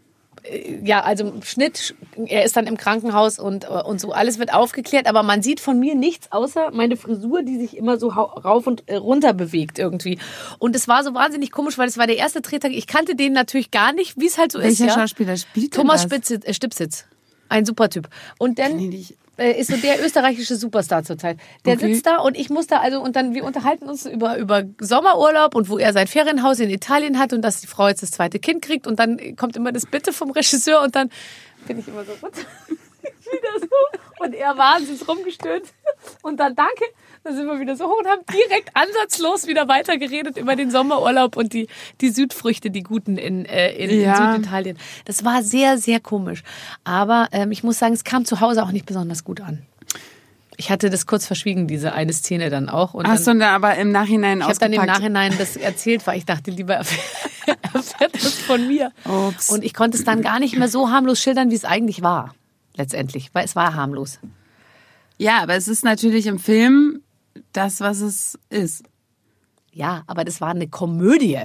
[0.82, 1.94] ja, also Schnitt,
[2.26, 5.60] er ist dann im Krankenhaus und, äh, und so, alles wird aufgeklärt, aber man sieht
[5.60, 9.78] von mir nichts außer meine Frisur, die sich immer so rauf und äh, runter bewegt
[9.78, 10.18] irgendwie.
[10.58, 12.72] Und es war so wahnsinnig komisch, weil es war der erste Drehtag.
[12.72, 14.80] Ich kannte den natürlich gar nicht, wie es halt so Welcher ist.
[14.80, 15.00] Ja?
[15.00, 16.10] Schauspieler spielt Thomas das?
[16.10, 17.04] Spitz, äh, Stipsitz.
[17.48, 18.08] Ein super Typ.
[18.38, 18.78] Und dann
[19.40, 21.38] Äh, ist so der österreichische Superstar zurzeit.
[21.64, 21.94] Der Okay.
[21.94, 25.54] sitzt da und ich muss da also und dann wir unterhalten uns über über Sommerurlaub
[25.54, 28.38] und wo er sein Ferienhaus in Italien hat und dass die Frau jetzt das zweite
[28.38, 31.08] Kind kriegt und dann kommt immer das Bitte vom Regisseur und dann
[31.66, 32.32] bin ich immer so gut.
[33.32, 35.64] wieder so und er wahnsinnig rumgestöhnt
[36.22, 36.84] und dann danke
[37.22, 41.36] dann sind wir wieder so hoch und haben direkt ansatzlos wieder weitergeredet über den Sommerurlaub
[41.36, 41.68] und die,
[42.00, 44.34] die Südfrüchte, die guten in, äh, in, Ja.
[44.34, 44.78] in Süditalien.
[45.04, 46.42] Das war sehr, sehr komisch.
[46.84, 49.62] Aber ähm, ich muss sagen, es kam zu Hause auch nicht besonders gut an.
[50.56, 52.92] Ich hatte das kurz verschwiegen, diese eine Szene dann auch.
[52.94, 54.84] Und Ach dann, so, dann aber im Nachhinein ich habe dann im.
[54.84, 58.92] Nachhinein das erzählt, weil ich dachte, lieber erfährt erfährt das von mir.
[59.04, 59.48] Ups.
[59.50, 62.34] Und ich konnte es dann gar nicht mehr so harmlos schildern, wie es eigentlich war.
[62.76, 64.18] Letztendlich, weil es war harmlos.
[65.16, 67.02] Ja, aber es ist natürlich im Film
[67.52, 68.84] das, was es ist.
[69.72, 71.38] Ja, aber das war eine Komödie.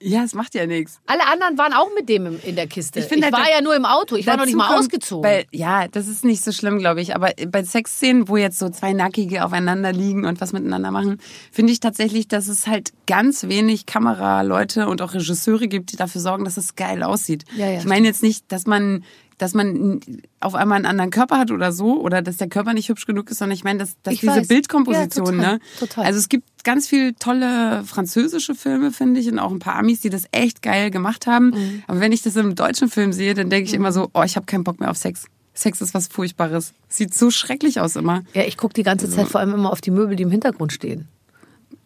[0.00, 1.00] Ja, es macht ja nichts.
[1.06, 3.00] Alle anderen waren auch mit dem in der Kiste.
[3.00, 4.14] Ich, finde halt, war ja nur im Auto.
[4.14, 5.22] Ich war noch nicht mal kommt ausgezogen.
[5.22, 7.16] Bei, ja, das ist nicht so schlimm, glaube ich.
[7.16, 11.18] Aber bei Sexszenen, wo jetzt so zwei Nackige aufeinander liegen und was miteinander machen,
[11.50, 16.20] finde ich tatsächlich, dass es halt ganz wenig Kameraleute und auch Regisseure gibt, die dafür
[16.20, 17.44] sorgen, dass es geil aussieht.
[17.56, 19.02] Ja, ja, ich meine jetzt nicht, dass man
[19.38, 20.00] dass man
[20.40, 23.30] auf einmal einen anderen Körper hat oder so, oder dass der Körper nicht hübsch genug
[23.30, 24.48] ist, sondern ich meine, dass, dass Ich diese weiß.
[24.48, 25.60] Bildkomposition, Ja, total, ne?
[25.78, 26.04] total.
[26.04, 30.00] Also es gibt ganz viel tolle französische Filme, finde ich, und auch ein paar Amis,
[30.00, 31.50] die das echt geil gemacht haben.
[31.50, 31.82] Mhm.
[31.86, 34.36] Aber wenn ich das im deutschen Film sehe, dann denke ich immer so, oh, ich
[34.36, 35.24] habe keinen Bock mehr auf Sex.
[35.54, 36.72] Sex ist was Furchtbares.
[36.88, 38.22] Sieht so schrecklich aus immer.
[38.34, 40.72] ja, ich gucke die ganze Zeit vor allem immer auf die Möbel, die im Hintergrund
[40.72, 41.08] stehen.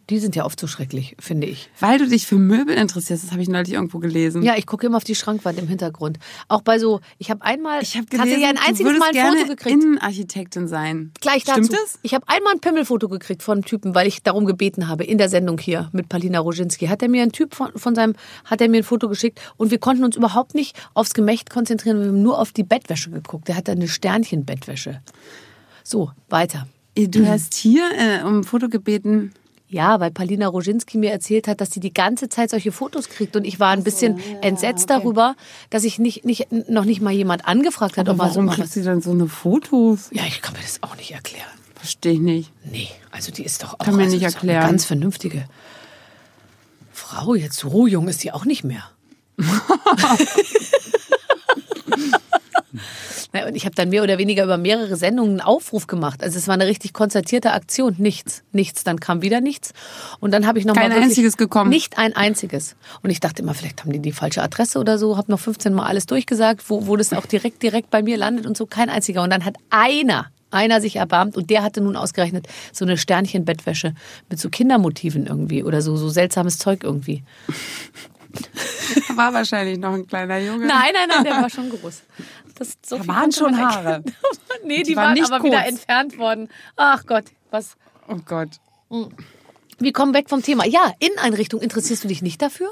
[0.09, 1.69] Die sind ja oft so schrecklich, finde ich.
[1.79, 4.43] Weil du dich für Möbel interessierst, das habe ich neulich irgendwo gelesen.
[4.43, 6.19] Ja, ich gucke immer auf die Schrankwand im Hintergrund.
[6.49, 9.49] Auch bei so, ich habe einmal Ich habe gelesen, ein einziges Mal ein gerne Foto
[9.49, 9.83] gekriegt.
[9.83, 11.11] Innenarchitektin sein.
[11.21, 11.71] Gleich Stimmt dazu.
[11.71, 11.99] das?
[12.01, 15.17] Ich habe einmal ein Pimmelfoto gekriegt von einem Typen, weil ich darum gebeten habe in
[15.17, 16.87] der Sendung hier mit Palina Roginski.
[16.87, 19.71] Hat er mir ein Typ von, von seinem, hat er mir ein Foto geschickt und
[19.71, 21.99] wir konnten uns überhaupt nicht aufs Gemächt konzentrieren.
[21.99, 23.47] Wir haben nur auf die Bettwäsche geguckt.
[23.47, 25.01] Der hatte eine Sternchen-Bettwäsche.
[25.83, 26.67] So, weiter.
[26.95, 29.33] Du hast hier äh, um ein Foto gebeten.
[29.73, 33.35] Ja, weil Palina Roginski mir erzählt hat, dass sie die ganze Zeit solche Fotos kriegt
[33.35, 35.35] und ich war ein bisschen entsetzt darüber,
[35.71, 38.51] dass ich nicht, nicht, noch nicht mal jemand angefragt hat, ob Aber er so warum
[38.55, 40.09] kriegt sie dann so eine Fotos?
[40.11, 41.47] Ja, ich kann mir das auch nicht erklären.
[41.75, 42.51] Verstehe ich nicht.
[42.71, 44.71] Nee, also die ist doch auch Kann mir also nicht doch eine erklären.
[44.71, 45.45] ganz vernünftige
[46.91, 47.33] Frau.
[47.33, 48.83] Jetzt so jung ist sie auch nicht mehr.
[53.33, 56.21] Na, und ich habe dann mehr oder weniger über mehrere Sendungen einen Aufruf gemacht.
[56.21, 57.95] Also es war eine richtig konzertierte Aktion.
[57.97, 58.83] Nichts, nichts.
[58.83, 59.73] Dann kam wieder nichts.
[60.19, 61.71] Und dann habe ich noch Kein mal einziges gekommen.
[61.71, 62.75] Nicht ein einziges.
[63.01, 65.17] Und ich dachte immer, vielleicht haben die die falsche Adresse oder so.
[65.17, 68.45] Habe noch 15 Mal alles durchgesagt, wo, wo das auch direkt direkt bei mir landet
[68.45, 68.67] und so.
[68.67, 69.23] Kein einziger.
[69.23, 73.95] Und dann hat einer einer sich erbarmt und der hatte nun ausgerechnet so eine Sternchen-Bettwäsche
[74.29, 77.23] mit so Kindermotiven irgendwie oder so, so seltsames Zeug irgendwie.
[79.15, 80.67] War wahrscheinlich noch ein kleiner Junge.
[80.67, 82.01] Nein, nein, nein, der war schon groß.
[82.55, 83.57] Das, so Da waren schon.
[83.57, 84.03] Haare.
[84.65, 85.69] nee, die, Die waren waren, nicht aber wieder kurz.
[85.69, 86.49] entfernt worden.
[86.75, 87.75] Ach Gott, was.
[88.07, 88.49] Oh Gott.
[89.79, 90.65] Wir kommen weg vom Thema.
[90.65, 92.69] Ja, Inneneinrichtung, interessierst du dich nicht dafür?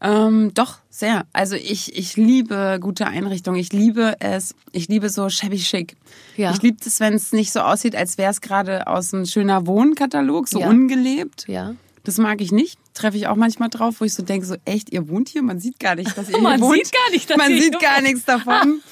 [0.00, 1.26] Ähm, doch, sehr.
[1.32, 3.58] Also ich, ich liebe gute Einrichtungen.
[3.60, 4.54] Ich liebe es.
[4.72, 5.96] Ich liebe so shabby chic.
[6.36, 6.50] Ja.
[6.50, 9.66] Ich liebe es, wenn es nicht so aussieht, als wäre es gerade aus einem schöner
[9.66, 10.68] Wohnkatalog, so Ja.
[10.68, 11.46] ungelebt.
[11.46, 11.74] Ja.
[12.04, 12.78] Das mag ich nicht.
[12.94, 15.42] Treffe ich auch manchmal drauf, wo ich so denke, so echt, ihr wohnt hier?
[15.42, 16.84] Man sieht gar nicht, dass ihr Man hier wohnt.
[16.86, 18.02] sieht gar nicht, dass Man sieht gar wohnt.
[18.04, 18.82] nichts davon.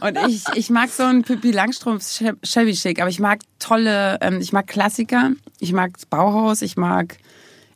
[0.00, 2.04] Und ich, ich mag so ein Pippi Langstrumpf
[2.44, 7.18] Chevy Chic, aber ich mag tolle, ähm, ich mag Klassiker, ich mag Bauhaus, ich mag,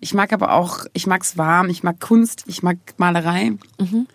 [0.00, 3.52] ich mag aber auch, ich mag's warm, ich mag Kunst, ich mag Malerei.
[3.78, 4.06] Mhm.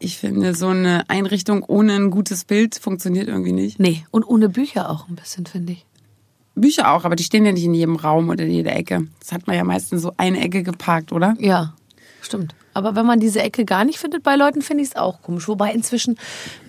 [0.00, 3.80] Ich finde, so eine Einrichtung ohne ein gutes Bild funktioniert irgendwie nicht.
[3.80, 5.86] Nee, und ohne Bücher auch ein bisschen, finde ich.
[6.60, 9.06] Bücher auch, aber die stehen ja nicht in jedem Raum oder in jeder Ecke.
[9.20, 11.34] Das hat man ja meistens so eine Ecke geparkt, oder?
[11.38, 11.74] Ja,
[12.22, 12.54] stimmt.
[12.74, 15.48] Aber wenn man diese Ecke gar nicht findet bei Leuten, finde ich es auch komisch.
[15.48, 16.16] Wobei inzwischen,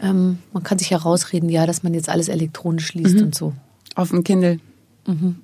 [0.02, 3.24] ähm, man kann sich herausreden, ja, dass man jetzt alles elektronisch liest Mhm.
[3.24, 3.54] und so.
[3.96, 4.60] Auf dem Kindle.
[5.06, 5.36] Mhm.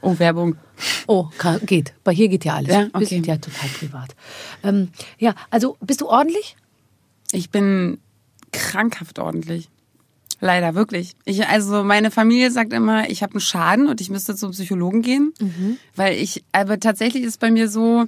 [0.00, 0.56] Oh, Werbung.
[1.06, 1.28] Oh,
[1.66, 1.94] geht.
[2.04, 2.70] Bei hier geht ja alles.
[2.72, 3.04] Ja, Wir okay.
[3.06, 4.14] sind ja total privat.
[4.62, 4.88] Ähm,
[5.18, 6.56] ja, also bist du ordentlich?
[7.32, 7.98] Ich bin
[8.52, 9.68] krankhaft ordentlich.
[10.40, 11.14] Leider, wirklich.
[11.24, 15.02] Ich, also meine Familie sagt immer, ich habe einen Schaden und ich müsste zum Psychologen
[15.02, 15.32] gehen.
[15.96, 18.06] Weil ich, aber tatsächlich ist bei mir so,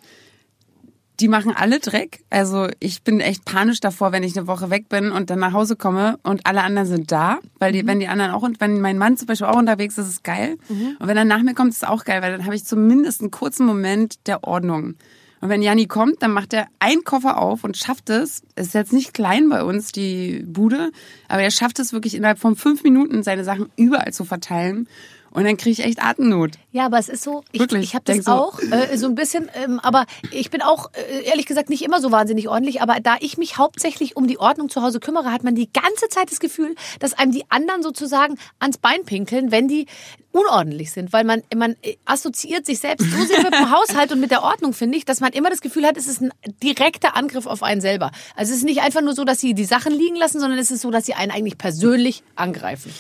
[1.20, 2.20] die machen alle Dreck.
[2.28, 5.52] Also ich bin echt panisch davor, wenn ich eine Woche weg bin und dann nach
[5.52, 7.38] Hause komme und alle anderen sind da.
[7.58, 10.06] Weil die, wenn die anderen auch, und wenn mein Mann zum Beispiel auch unterwegs ist,
[10.06, 10.58] ist es geil.
[10.98, 13.22] Und wenn er nach mir kommt, ist es auch geil, weil dann habe ich zumindest
[13.22, 14.96] einen kurzen Moment der Ordnung.
[15.40, 18.42] Und wenn Janni kommt, dann macht er einen Koffer auf und schafft es.
[18.54, 20.90] Es ist jetzt nicht klein bei uns, die Bude,
[21.28, 24.88] aber er schafft es wirklich innerhalb von fünf Minuten, seine Sachen überall zu verteilen.
[25.36, 26.52] Und dann kriege ich echt Atemnot.
[26.72, 28.32] Ja, aber es ist so, ich, Wirklich, ich habe das so.
[28.32, 32.00] auch äh, so ein bisschen, ähm, aber ich bin auch äh, ehrlich gesagt nicht immer
[32.00, 35.44] so wahnsinnig ordentlich, aber da ich mich hauptsächlich um die Ordnung zu Hause kümmere, hat
[35.44, 39.68] man die ganze Zeit das Gefühl, dass einem die anderen sozusagen ans Bein pinkeln, wenn
[39.68, 39.84] die
[40.32, 44.20] unordentlich sind, weil man man äh, assoziiert sich selbst so sehr mit dem Haushalt und
[44.20, 46.32] mit der Ordnung, finde ich, dass man immer das Gefühl hat, es ist ein
[46.62, 48.10] direkter Angriff auf einen selber.
[48.36, 50.70] Also es ist nicht einfach nur so, dass sie die Sachen liegen lassen, sondern es
[50.70, 52.90] ist so, dass sie einen eigentlich persönlich angreifen.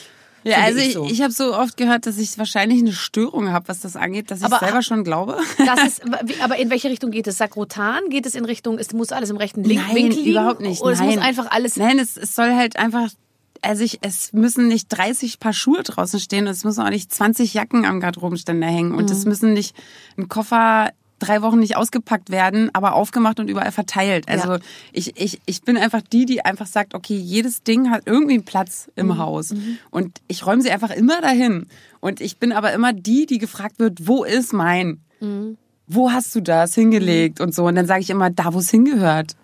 [0.46, 1.04] Ja, also ich ich, so.
[1.06, 4.38] ich habe so oft gehört, dass ich wahrscheinlich eine Störung habe, was das angeht, dass
[4.40, 5.38] ich Aber- selber schon glaube.
[5.58, 6.02] Das ist,
[6.42, 7.38] aber in welche Richtung geht es?
[7.38, 8.08] Sakrotan?
[8.10, 10.30] Geht es in Richtung, es muss alles im rechten Link Nein, Winkel liegen?
[10.30, 10.80] überhaupt nicht.
[10.82, 11.08] Oder es Nein.
[11.16, 11.76] muss einfach alles.
[11.76, 13.08] Nein, es, es soll halt einfach,
[13.62, 17.12] also ich, es müssen nicht 30 Paar Schuhe draußen stehen und es müssen auch nicht
[17.12, 19.12] 20 Jacken am Garderobenständer hängen und Mhm.
[19.16, 19.74] es müssen nicht
[20.16, 24.28] ein Koffer drei Wochen nicht ausgepackt werden, aber aufgemacht und überall verteilt.
[24.28, 24.58] Also Ja.
[24.92, 28.44] ich, ich, ich bin einfach die, die einfach sagt, okay, jedes Ding hat irgendwie einen
[28.44, 29.18] Platz im Mhm.
[29.18, 29.54] Haus
[29.90, 31.66] und ich räume sie einfach immer dahin.
[32.00, 35.00] Und ich bin aber immer die, die gefragt wird, wo ist mein?
[35.20, 35.56] Mhm.
[35.88, 37.64] Wo hast du das hingelegt und so?
[37.66, 39.36] Und dann sage ich immer, da wo es hingehört.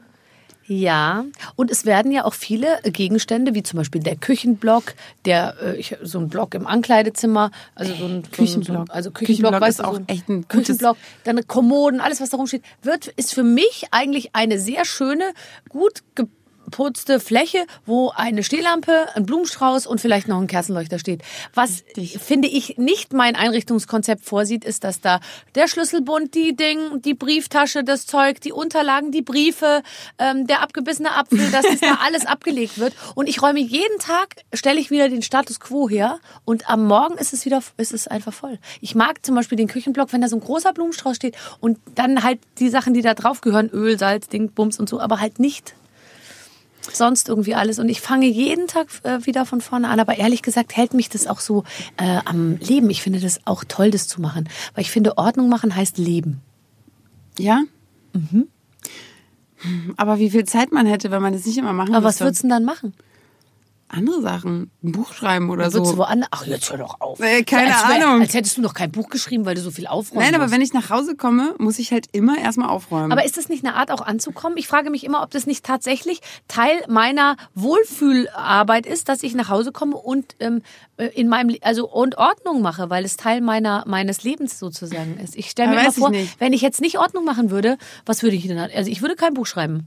[0.67, 1.25] Ja,
[1.57, 4.95] und es werden ja auch viele Gegenstände, wie zum Beispiel der Küchenblock,
[5.25, 8.67] der äh, ich, so ein Block im Ankleidezimmer, also so ein Küchenblock.
[8.67, 12.01] so ein, also Küchenblock Küchenblock, weißt ist du, auch so echt ein Küchenblock, dann Kommoden,
[12.01, 15.33] alles was da rumsteht, wird ist für mich eigentlich eine sehr schöne,
[15.69, 16.03] gut
[16.65, 21.23] geputzte Fläche, wo eine Stehlampe, ein Blumenstrauß und vielleicht noch ein Kerzenleuchter steht.
[21.55, 21.85] Was
[22.19, 25.21] finde ich nicht mein Einrichtungskonzept vorsieht, ist, dass da
[25.55, 29.83] der Schlüsselbund, die Ding, die Brieftasche, das Zeug, die Unterlagen, die Briefe,
[30.19, 32.95] ähm, der abgebissene Apfel, dass das da alles abgelegt wird.
[33.15, 37.19] Und ich räume jeden Tag, stelle ich wieder den Status quo her und am Morgen
[37.19, 38.59] ist es wieder, ist es einfach voll.
[38.81, 42.23] Ich mag zum Beispiel den Küchenblock, wenn da so ein großer Blumenstrauß steht und dann
[42.23, 45.39] halt die Sachen, die da drauf gehören, Öl, Salz, Ding, Bums und so, aber halt
[45.39, 45.75] nicht
[46.91, 47.79] sonst irgendwie alles.
[47.79, 50.01] Und ich fange jeden Tag äh, wieder von vorne an.
[50.01, 51.65] Aber ehrlich gesagt hält mich das auch so
[51.97, 52.91] äh, am Leben.
[52.91, 54.49] Ich finde das auch toll, das zu machen.
[54.75, 56.41] Weil ich finde, Ordnung machen heißt Leben.
[57.39, 57.63] Ja?
[59.97, 62.25] Aber wie viel Zeit man hätte, wenn man das nicht immer machen Aber was müsste.
[62.25, 62.95] würdest du denn dann machen?
[63.95, 64.71] Andere Sachen.
[64.83, 65.97] Ein Buch schreiben oder Würdest du so.
[65.99, 66.29] woanders?
[66.33, 67.21] Ach, jetzt hör doch auf.
[67.21, 68.23] Äh, keine als wär- Ahnung.
[68.23, 70.55] Als hättest du noch kein Buch geschrieben, weil du so viel aufräumen Nein, aber musst.
[70.55, 73.13] wenn ich nach Hause komme, muss ich halt immer erstmal aufräumen.
[73.13, 74.57] Aber ist das nicht eine Art, auch anzukommen?
[74.57, 79.49] Ich frage mich immer, ob das nicht tatsächlich Teil meiner Wohlfühlarbeit ist, dass ich nach
[79.49, 80.63] Hause komme und ähm,
[80.97, 85.37] äh, in meinem also und Ordnung mache, weil es Teil meiner meines Lebens sozusagen ist.
[85.37, 87.77] Ich stelle mir immer vor, wenn ich jetzt nicht Ordnung machen würde,
[88.07, 88.59] was würde ich denn?
[88.59, 89.87] Also ich würde kein Buch schreiben.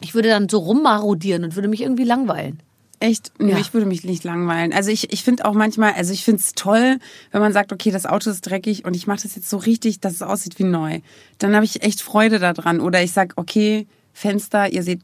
[0.00, 2.62] Ich würde dann so rummarodieren und würde mich irgendwie langweilen.
[3.00, 3.32] Echt?
[3.38, 3.58] Nee, Ja.
[3.58, 4.72] Ich würde mich nicht langweilen.
[4.72, 6.98] Also ich, ich finde auch manchmal, also ich finde es toll,
[7.30, 10.00] wenn man sagt, okay, das Auto ist dreckig und ich mache das jetzt so richtig,
[10.00, 11.00] dass es aussieht wie neu.
[11.38, 12.80] Dann habe ich echt Freude daran.
[12.80, 15.00] Oder ich sag, okay, Fenster, ihr seht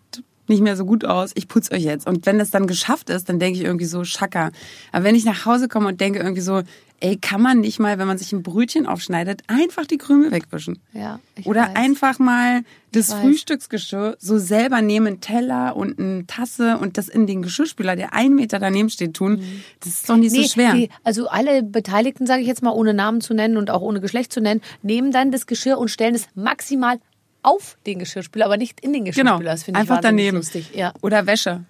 [0.49, 2.07] nicht mehr so gut aus, ich putze euch jetzt.
[2.07, 4.51] Und wenn das dann geschafft ist, dann denke ich irgendwie so, schacker.
[4.93, 6.63] Aber wenn ich nach Hause komme und denke irgendwie so,
[7.01, 10.79] ey, kann man nicht mal, wenn man sich ein Brötchen aufschneidet, einfach die Krümel wegwischen?
[10.93, 11.77] Ja, Oder weiß.
[11.77, 13.13] einfach mal das.
[13.13, 18.15] Frühstücksgeschirr so selber nehmen, einen Teller und eine Tasse und das in den Geschirrspüler, der
[18.15, 19.43] einen Meter daneben steht, tun.
[19.81, 20.73] Das ist doch nicht so schwer.
[20.75, 24.01] die, also alle Beteiligten, sage ich jetzt mal, ohne Namen zu nennen und auch ohne
[24.01, 26.99] Geschlecht zu nennen, nehmen dann das Geschirr und stellen es maximal
[27.43, 29.51] auf den Geschirrspüler, aber nicht in den Genau, Geschirrspüler.
[29.51, 30.37] Das finde ich einfach daneben.
[30.39, 30.71] lustig.
[30.75, 30.95] Ja.
[31.03, 31.65] Oder Wäsche.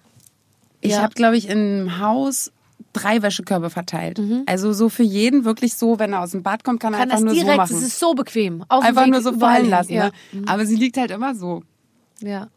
[0.81, 1.01] Ich Ja.
[1.01, 2.51] habe, glaube ich, im Haus
[2.93, 4.19] drei Wäschekörbe verteilt.
[4.45, 7.09] Also so für jeden wirklich so, wenn er aus dem Bad kommt, kann er Mhm.
[7.09, 7.75] Kann einfach das nur so direkt, machen.
[7.75, 8.63] es ist so bequem.
[8.69, 9.93] Einfach nur so fallen lassen.
[9.93, 10.11] Ja.
[10.31, 10.43] Ne?
[10.47, 11.63] Aber sie liegt halt immer so.
[12.21, 12.47] ja.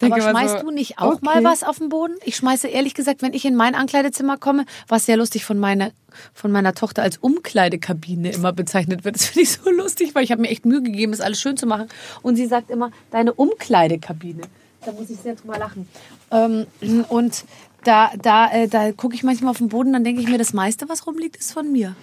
[0.00, 1.44] Denke Aber schmeißt so, du nicht auch mal okay.
[1.44, 2.14] was auf den Boden?
[2.24, 5.90] Ich schmeiße ehrlich gesagt, wenn ich in mein Ankleidezimmer komme, was sehr lustig von meiner,
[6.32, 9.16] von meiner Tochter als Umkleidekabine immer bezeichnet wird.
[9.16, 11.58] Das finde ich so lustig, weil ich habe mir echt Mühe gegeben, das alles schön
[11.58, 11.88] zu machen.
[12.22, 14.40] Und sie sagt immer, deine Umkleidekabine.
[14.86, 15.86] Da muss ich sehr drüber lachen.
[16.30, 16.64] Ähm,
[17.10, 17.44] und
[17.84, 20.52] da, da, äh, da gucke ich manchmal auf den Boden, dann denke ich mir, das
[20.52, 21.94] meiste, was rumliegt, ist von mir.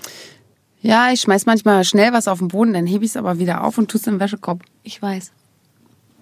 [0.82, 3.64] Ja, ich schmeiß manchmal schnell was auf den Boden, dann hebe ich es aber wieder
[3.64, 4.64] auf und tue es im Wäschekorb.
[4.84, 5.32] Ich weiß.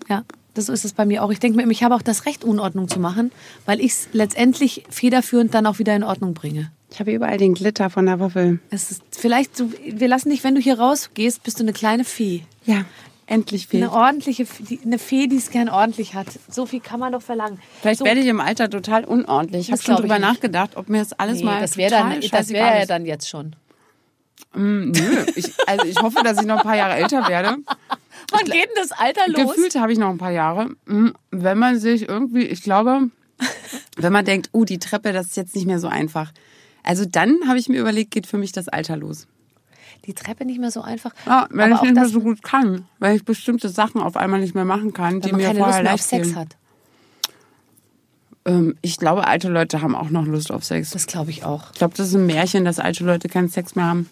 [0.08, 1.32] Ja, das so ist es bei mir auch.
[1.32, 3.32] Ich denke mir, ich habe auch das Recht, Unordnung zu machen,
[3.66, 6.72] weil ich es letztendlich federführend dann auch wieder in Ordnung bringe.
[6.91, 8.60] Ich habe überall den Glitter von der Waffel.
[8.70, 12.06] Es ist vielleicht so, wir lassen dich, wenn du hier rausgehst, bist du eine kleine
[12.06, 12.43] Fee.
[12.66, 12.86] Ja.
[13.28, 13.78] Endlich Fee.
[13.78, 14.45] Eine ordentliche,
[14.84, 16.28] eine Fee, die es gern ordentlich hat.
[16.49, 17.59] So viel kann man doch verlangen.
[17.82, 19.67] Vielleicht so, werde ich im Alter total unordentlich.
[19.67, 22.49] Ich habe schon drüber nachgedacht, ob mir das alles nee, mal das wäre dann, das
[22.49, 23.55] wäre ja dann jetzt schon.
[24.53, 27.57] Mm, Nö, ich, also ich hoffe, dass ich noch ein paar Jahre älter werde.
[28.32, 29.55] Wann geht denn das Alter los?
[29.55, 30.69] Gefühlt habe ich noch ein paar Jahre.
[30.86, 33.09] Mm, Wenn man sich irgendwie, ich glaube,
[33.97, 36.32] wenn man denkt, oh, die Treppe, das ist jetzt nicht mehr so einfach.
[36.84, 39.28] Also dann habe ich mir überlegt, geht für mich das Alter los.
[40.06, 41.14] Die Treppe nicht mehr so einfach.
[41.26, 44.39] Ja, wenn Aber ich nicht mehr so gut kann, weil ich bestimmte Sachen auf einmal
[44.39, 46.56] nicht mehr machen kann, die mir keine Lust vorher mehr auf Sex hat.
[48.46, 50.91] Ähm, ich glaube, alte Leute haben auch noch Lust auf Sex.
[50.91, 51.72] Das glaube ich auch.
[51.74, 54.10] Ich glaube, das ist ein Märchen, dass alte Leute keinen Sex mehr haben.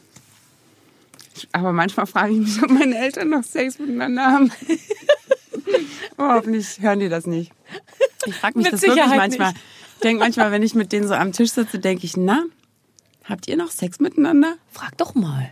[1.51, 4.51] Aber manchmal frage ich mich, ob meine Eltern noch Sex miteinander haben.
[6.17, 7.51] oh, hoffentlich hören die das nicht.
[8.25, 9.51] Ich frage mich Mit das wirklich Sicherheit manchmal.
[9.53, 9.61] nicht.
[9.95, 12.43] Ich denke manchmal, wenn ich mit denen so am Tisch sitze, denke ich, na,
[13.23, 14.55] habt ihr noch Sex miteinander?
[14.71, 15.51] Frag doch mal.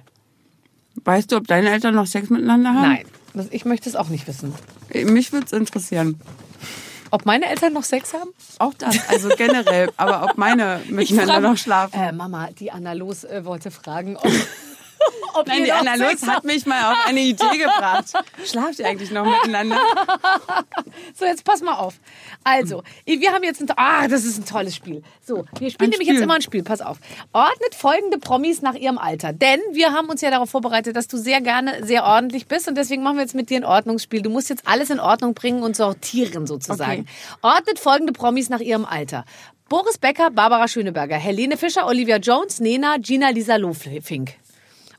[1.03, 2.81] Weißt du, ob deine Eltern noch Sex miteinander haben?
[2.81, 4.53] Nein, das, ich möchte es auch nicht wissen.
[4.93, 6.19] Mich würde es interessieren.
[7.13, 8.29] Ob meine Eltern noch Sex haben?
[8.59, 9.91] Auch das, also generell.
[9.97, 11.99] aber ob meine miteinander frag- noch schlafen.
[11.99, 14.23] Äh, Mama, die Anna Los äh, wollte fragen, ob,
[15.33, 18.13] ob Nein, die Anna Lutz hat mich mal auf eine Idee gebracht.
[18.45, 19.79] Schlaft ihr eigentlich noch miteinander?
[21.17, 21.95] So, jetzt pass mal auf.
[22.43, 25.03] Also, wir haben jetzt ein, ah, das ist ein tolles Spiel.
[25.25, 26.13] So, wir spielen Ein nämlich Spiel.
[26.13, 26.63] jetzt immer ein Spiel.
[26.63, 26.97] Pass auf.
[27.33, 29.33] Ordnet folgende Promis nach ihrem Alter.
[29.33, 32.75] Denn wir haben uns ja darauf vorbereitet, dass du sehr gerne sehr ordentlich bist und
[32.75, 34.21] deswegen machen wir jetzt mit dir ein Ordnungsspiel.
[34.21, 37.01] Du musst jetzt alles in Ordnung bringen und sortieren sozusagen.
[37.01, 37.05] Okay.
[37.41, 39.25] Ordnet folgende Promis nach ihrem Alter.
[39.69, 44.33] Boris Becker, Barbara Schöneberger, Helene Fischer, Olivia Jones, Nena, Gina Lisa Lofink.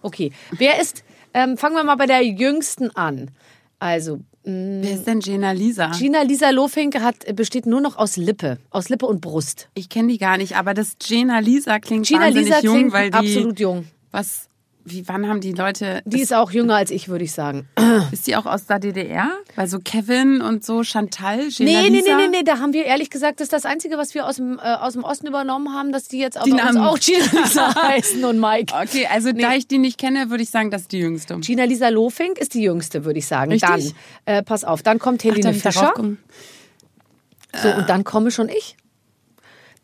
[0.03, 3.31] Okay, wer ist, ähm, fangen wir mal bei der Jüngsten an.
[3.79, 5.93] Also, Wer ist denn Gina Lisa?
[5.93, 9.69] Gina Lisa Lofink hat, besteht nur noch aus Lippe, aus Lippe und Brust.
[9.75, 12.93] Ich kenne die gar nicht, aber das Gina Lisa klingt Gina wahnsinnig Lisa jung, klingt
[12.93, 13.87] weil die absolut jung.
[14.11, 14.49] was
[14.85, 17.69] wie wann haben die Leute Die ist auch jünger als ich, würde ich sagen.
[18.13, 19.31] ist die auch aus der DDR?
[19.55, 22.85] Weil so Kevin und so Chantal, Gina Nee, nee, nee, nee, nee, da haben wir
[22.85, 25.73] ehrlich gesagt, das ist das Einzige, was wir aus dem, äh, aus dem Osten übernommen
[25.75, 28.75] haben, dass die jetzt auch Die uns auch Gina Lisa heißen und Mike.
[28.75, 31.39] Okay, also da ich die nicht kenne, würde ich sagen, das ist die jüngste.
[31.39, 33.53] Gina Lisa Lofink ist die jüngste, würde ich sagen.
[33.53, 33.95] Richtig?
[34.25, 35.93] Dann, äh, pass auf, dann kommt Helene ich Fischer.
[35.95, 38.77] So, und dann komme schon ich.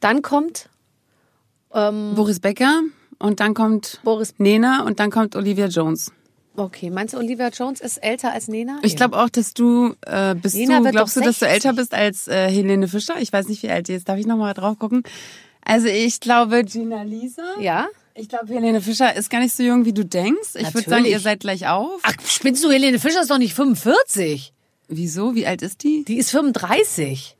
[0.01, 0.69] Dann kommt
[1.71, 2.83] Boris Becker
[3.19, 4.35] und dann kommt Boris.
[4.39, 6.13] Nena und dann kommt Olivia Jones.
[6.57, 8.81] Okay, meinst du, Olivia Jones ist älter als Nena?
[8.83, 11.49] Ich glaube auch, dass du äh, bist Nena du glaubst du, dass du 60.
[11.49, 13.15] älter bist als äh, Helene Fischer?
[13.21, 14.09] Ich weiß nicht, wie alt die ist.
[14.09, 15.05] Darf ich noch mal drauf gucken?
[15.65, 17.61] Also ich glaube Gina Lisa.
[17.61, 17.87] Ja?
[18.15, 20.57] Ich glaube, Helene Fischer ist gar nicht so jung, wie du denkst.
[20.57, 22.01] Ich würde sagen, ihr seid gleich auf.
[22.03, 24.53] Ach, spinnst du, Helene Fischer ist doch nicht 45.
[24.89, 25.37] Wieso?
[25.37, 26.03] Wie alt ist die?
[26.03, 27.37] Die ist 35.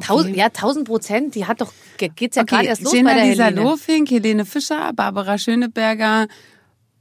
[0.00, 1.34] Tausend, ja, 1000 Prozent.
[1.34, 3.62] Die hat doch, ge- geht's ja gerade erst los Gina bei der Lisa Helene.
[3.62, 6.22] Lofink, Helene Fischer, Barbara Schöneberger,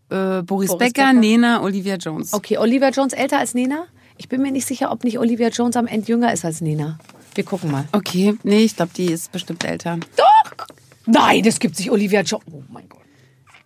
[0.10, 1.14] äh, Boris, Boris Becker, Becker.
[1.14, 2.34] Nena, Olivia Jones.
[2.34, 3.86] Okay, Olivia Jones älter als Nena?
[4.18, 7.00] Ich bin mir nicht sicher, ob nicht Olivia Jones am Ende jünger ist als Nena.
[7.36, 7.86] Wir gucken mal.
[7.94, 9.98] Okay, nee, ich glaube, die ist bestimmt älter.
[10.16, 10.68] Doch!
[11.08, 12.46] Nein, das gibt sich Olivia Jones.
[12.52, 13.00] Oh mein Gott.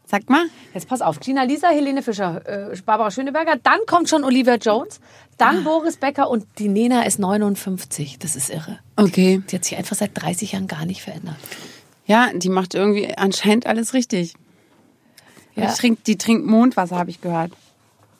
[0.09, 0.45] Sag mal.
[0.73, 1.19] Jetzt pass auf.
[1.19, 2.41] Gina Lisa, Helene Fischer,
[2.71, 3.57] äh, Barbara Schöneberger.
[3.61, 5.01] Dann kommt schon Olivia Jones.
[5.37, 8.17] Dann Boris Becker und die Nena ist 59.
[8.19, 8.79] Das ist irre.
[8.95, 9.41] Okay.
[9.51, 11.35] Die hat sich einfach seit 30 Jahren gar nicht verändert.
[12.05, 14.33] Ja, die macht irgendwie anscheinend alles richtig.
[15.55, 15.67] Ja.
[15.67, 17.51] Die, trinkt, die trinkt Mondwasser, habe ich gehört.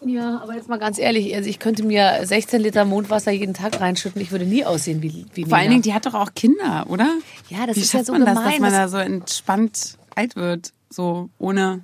[0.06, 3.80] Ja, aber jetzt mal ganz ehrlich, also ich könnte mir 16 Liter Mondwasser jeden Tag
[3.80, 4.22] reinschütten.
[4.22, 5.70] Ich würde nie aussehen wie, wie Vor allen Nina.
[5.72, 7.08] Dingen, die hat doch auch Kinder, oder?
[7.50, 9.98] Ja, das Wie ist ja so man das, gemein, dass man das- da so entspannt
[10.16, 11.82] alt wird, so ohne.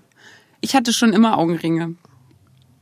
[0.61, 1.95] Ich hatte schon immer Augenringe.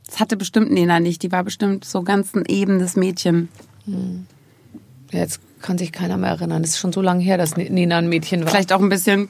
[0.06, 1.22] Das hatte bestimmt Nena nicht.
[1.22, 3.48] Die war bestimmt so ganz ein ebenes Mädchen.
[3.86, 6.62] Ja, jetzt kann sich keiner mehr erinnern.
[6.62, 8.48] Das ist schon so lange her, dass Nina ein Mädchen war.
[8.50, 9.28] Vielleicht auch ein bisschen.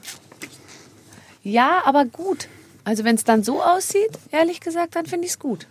[1.42, 2.48] Ja, aber gut.
[2.84, 5.66] Also wenn es dann so aussieht, ehrlich gesagt, dann finde ich es gut.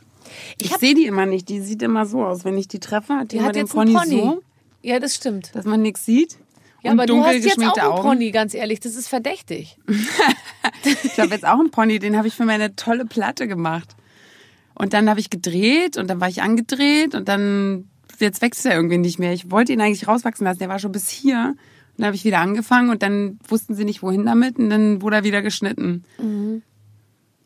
[0.57, 1.49] Ich, sehe die immer nicht.
[1.49, 2.45] Die sieht immer so aus.
[2.45, 4.09] Wenn ich die treffe, hat die, Die hat jetzt Pony, Pony.
[4.21, 4.43] so,
[4.81, 5.51] Ja, das stimmt.
[5.53, 6.37] dass man nichts sieht.
[6.83, 8.01] Ja, und aber du dunkel hast jetzt auch einen Augen.
[8.01, 8.79] Pony, ganz ehrlich.
[8.79, 9.77] Das ist verdächtig.
[11.03, 13.95] Ich habe jetzt auch einen Pony, den habe ich für meine tolle Platte gemacht.
[14.73, 17.87] Und dann habe ich gedreht und dann war ich angedreht und dann,
[18.19, 19.31] jetzt wächst er irgendwie nicht mehr.
[19.33, 21.49] Ich wollte ihn eigentlich rauswachsen lassen, der war schon bis hier.
[21.55, 25.01] Und dann habe ich wieder angefangen und dann wussten sie nicht, wohin damit und dann
[25.03, 26.03] wurde er wieder geschnitten.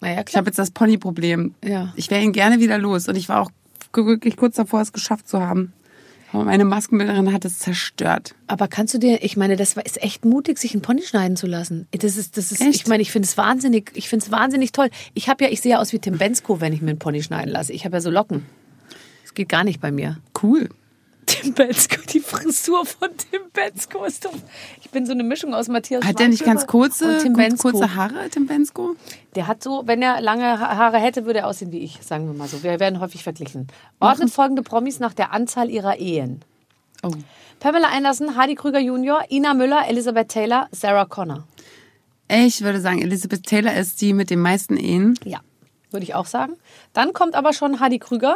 [0.01, 0.39] Naja, Ich klar.
[0.39, 1.55] habe jetzt das Ponyproblem.
[1.63, 1.91] Ja.
[1.95, 3.51] Ich wäre ihn gerne wieder los und ich war auch
[3.93, 5.73] wirklich kurz davor, es geschafft zu haben.
[6.31, 8.35] Aber meine Maskenbilderin hat es zerstört.
[8.47, 11.37] Aber kannst du dir, ich meine, das war- ist echt mutig, sich einen Pony schneiden
[11.37, 11.87] zu lassen.
[11.91, 12.75] Das ist, das ist, Echt?
[12.75, 14.89] ich meine, ich finde es wahnsinnig, ich finde es wahnsinnig toll.
[15.13, 17.23] Ich habe ja, ich sehe ja aus wie Tim Bensko, wenn ich mir einen Pony
[17.23, 17.71] schneiden lasse.
[17.73, 18.45] Ich habe ja so Locken.
[19.23, 20.17] Das geht gar nicht bei mir.
[20.41, 20.69] Cool.
[21.41, 24.33] Tim Bensko, die Frisur von Tim Bensko ist doch.
[24.81, 27.71] Ich bin so eine Mischung aus Matthias Hat der nicht ganz kurze, Bensko.
[27.71, 28.95] kurze Haare, Tim Bensko?
[29.35, 32.27] Der hat so, wenn er lange Ha- Haare hätte, würde er aussehen wie ich, sagen
[32.27, 32.63] wir mal so.
[32.63, 33.67] Wir werden häufig verglichen.
[33.99, 36.41] Ordnet folgende Promis nach der Anzahl ihrer Ehen.
[37.03, 37.11] Oh.
[37.59, 41.45] Pamela Anderson, Heidi Krüger Jr., Ina Müller, Elizabeth Taylor, Sarah Connor.
[42.27, 45.17] Ich würde sagen, Elizabeth Taylor ist die mit den meisten Ehen.
[45.23, 45.39] Ja,
[45.91, 46.53] würde ich auch sagen.
[46.93, 48.35] Dann kommt aber schon Heidi Krüger.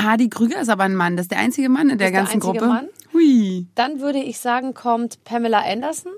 [0.00, 1.16] Hardy Krüger ist aber ein Mann.
[1.16, 2.66] Das ist der einzige Mann in der Ist der ganzen einzige Gruppe.
[2.66, 2.88] Mann?
[3.12, 3.66] Hui.
[3.74, 6.12] Dann würde ich sagen, kommt Pamela Anderson.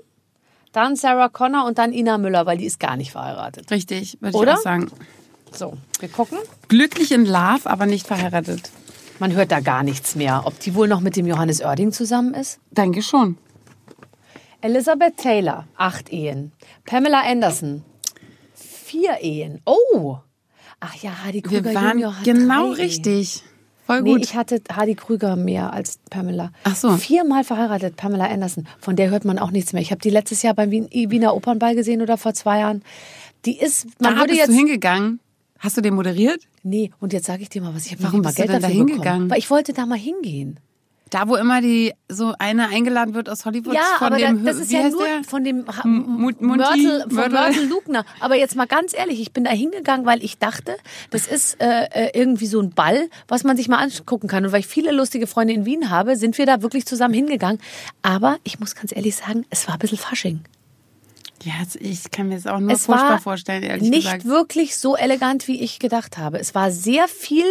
[0.71, 3.71] Dann Sarah Connor und dann Ina Müller, weil die ist gar nicht verheiratet.
[3.71, 4.53] Richtig, würde Oder?
[4.53, 4.91] ich auch sagen.
[5.53, 6.37] So, wir gucken.
[6.67, 8.71] Glücklich in Love, aber nicht verheiratet.
[9.19, 10.41] Man hört da gar nichts mehr.
[10.43, 12.59] Ob die wohl noch mit dem Johannes Oerding zusammen ist?
[12.71, 13.37] Danke schon.
[14.59, 16.51] Elizabeth Taylor, acht Ehen.
[16.85, 17.83] Pamela Anderson,
[18.53, 19.61] vier Ehen.
[19.65, 20.17] Oh!
[20.81, 23.41] Ach ja, Wir Krüger waren Junior hat genau drei Ehen.
[23.85, 24.23] Voll Nee, gut.
[24.23, 26.51] ich hatte Heidi Krüger mehr als Pamela.
[26.63, 26.97] Ach so.
[26.97, 28.67] Viermal verheiratet, Pamela Anderson.
[28.79, 29.81] Von der hört man auch nichts mehr.
[29.81, 32.83] Ich habe die letztes Jahr beim Wien, Wiener Opernball gesehen oder vor zwei Jahren.
[33.45, 34.49] Die ist, man da würde bist jetzt.
[34.49, 35.19] du hingegangen.
[35.59, 36.41] Hast du den moderiert?
[36.63, 37.85] Nee, und jetzt sage ich dir mal was.
[37.85, 39.03] Ich habe Warum mal bist du Geld denn da dafür hingegangen?
[39.03, 39.29] bekommen.
[39.29, 40.59] Weil ich wollte da mal hingehen.
[41.11, 44.51] Da, wo immer die so eine eingeladen wird aus Hollywood Ja, von aber dem da,
[44.51, 45.23] das ist ja nur der?
[45.23, 45.63] von dem?
[45.63, 47.67] Mörtel, von Mörtel?
[47.67, 48.05] Lugner.
[48.19, 50.75] Aber jetzt mal ganz ehrlich, ich bin da hingegangen, weil ich dachte,
[51.11, 54.45] das ist äh, äh, irgendwie so ein Ball, was man sich mal angucken kann.
[54.45, 57.59] Und weil ich viele lustige Freunde in Wien habe, sind wir da wirklich zusammen hingegangen.
[58.01, 60.41] Aber ich muss ganz ehrlich sagen, es war ein bisschen Fasching.
[61.43, 64.25] Ja, ich kann mir das auch nur Es furchtbar war vorstellen, ehrlich nicht gesagt.
[64.25, 66.39] wirklich so elegant, wie ich gedacht habe.
[66.39, 67.45] Es war sehr viel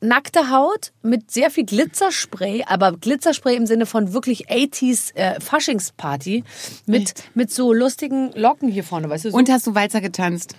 [0.00, 6.44] nackte Haut mit sehr viel Glitzerspray, aber Glitzerspray im Sinne von wirklich 80s äh, Faschingsparty
[6.86, 9.30] mit, mit so lustigen Locken hier vorne, weißt du?
[9.30, 9.36] So.
[9.36, 10.54] Und hast du Walzer getanzt?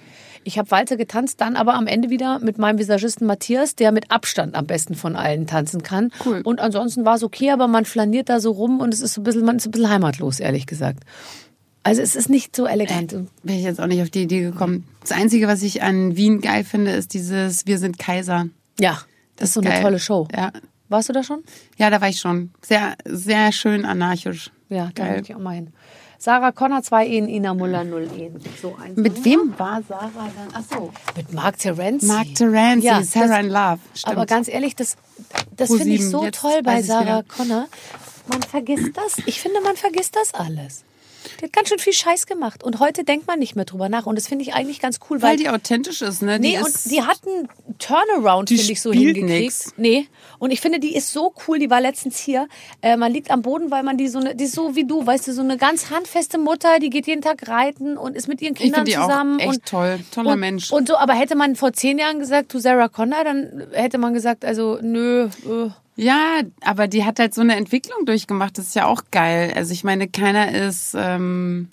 [0.48, 4.12] ich habe Walzer getanzt, dann aber am Ende wieder mit meinem Visagisten Matthias, der mit
[4.12, 6.10] Abstand am besten von allen tanzen kann.
[6.26, 6.42] Cool.
[6.42, 9.22] Und ansonsten war es okay, aber man flaniert da so rum und es ist so
[9.22, 11.04] ein bisschen, man ist ein bisschen heimatlos, ehrlich gesagt.
[11.84, 13.12] Also es ist nicht so elegant.
[13.12, 14.86] Bin ich jetzt auch nicht auf die Idee gekommen.
[15.02, 18.48] Das Einzige, was ich an Wien geil finde, ist dieses Wir sind Kaiser.
[18.80, 19.02] Ja,
[19.38, 19.82] das ist so eine geil.
[19.82, 20.28] tolle Show.
[20.36, 20.52] Ja.
[20.90, 21.44] Warst du da schon?
[21.78, 22.52] ja, da war ich schon.
[22.62, 24.52] Sehr, sehr schön anarchisch.
[24.70, 25.12] Ja, da Geil.
[25.18, 25.74] möchte ich auch mal hin.
[26.20, 28.40] Sarah Connor, zwei Ehen, Ina Muller, null Ehen.
[28.62, 28.98] So eins.
[28.98, 30.48] Mit wem war Sarah dann?
[30.54, 30.92] Ach so.
[31.16, 32.08] Mit Mark Terenzi.
[32.08, 33.80] Mark Terenzi, Ja, Sarah das- in Love.
[33.94, 34.16] Stimmt.
[34.16, 34.98] Aber ganz ehrlich, das,
[35.56, 37.24] das finde ich so jetzt toll bei Sarah wieder.
[37.24, 37.68] Connor.
[38.30, 39.18] Man vergisst das.
[39.26, 40.84] Ich finde, man vergisst das alles.
[41.39, 42.63] Die hat ganz schön viel Scheiß gemacht.
[42.63, 44.05] Und heute denkt man nicht mehr drüber nach.
[44.05, 45.32] Und das finde ich eigentlich ganz cool, weil.
[45.32, 46.39] Weil die authentisch ist, ne?
[46.39, 47.47] Die Nee, und ist, die hat einen
[47.80, 49.28] Turnaround, finde ich, so hingekriegt.
[49.28, 49.73] nix.
[49.78, 50.07] Nee.
[50.39, 51.59] Und ich finde, die ist so cool.
[51.59, 52.47] Die war letztens hier.
[52.82, 55.05] Äh, man liegt am Boden, weil man die so eine, die ist so wie du,
[55.05, 58.41] weißt du, so eine ganz handfeste Mutter, die geht jeden Tag reiten und ist mit
[58.41, 59.39] ihren ich Kindern finde die auch zusammen.
[59.39, 59.99] echt und, toll.
[60.11, 60.71] Toller und, Mensch.
[60.71, 64.13] Und so, aber hätte man vor zehn Jahren gesagt, du Sarah Connor, dann hätte man
[64.13, 65.25] gesagt, also nö.
[65.45, 65.69] Äh,
[66.00, 68.58] Ja, aber die hat halt so eine Entwicklung durchgemacht.
[68.60, 69.52] Das ist ja auch geil.
[69.56, 71.70] Also ich meine, keiner ist, ähm,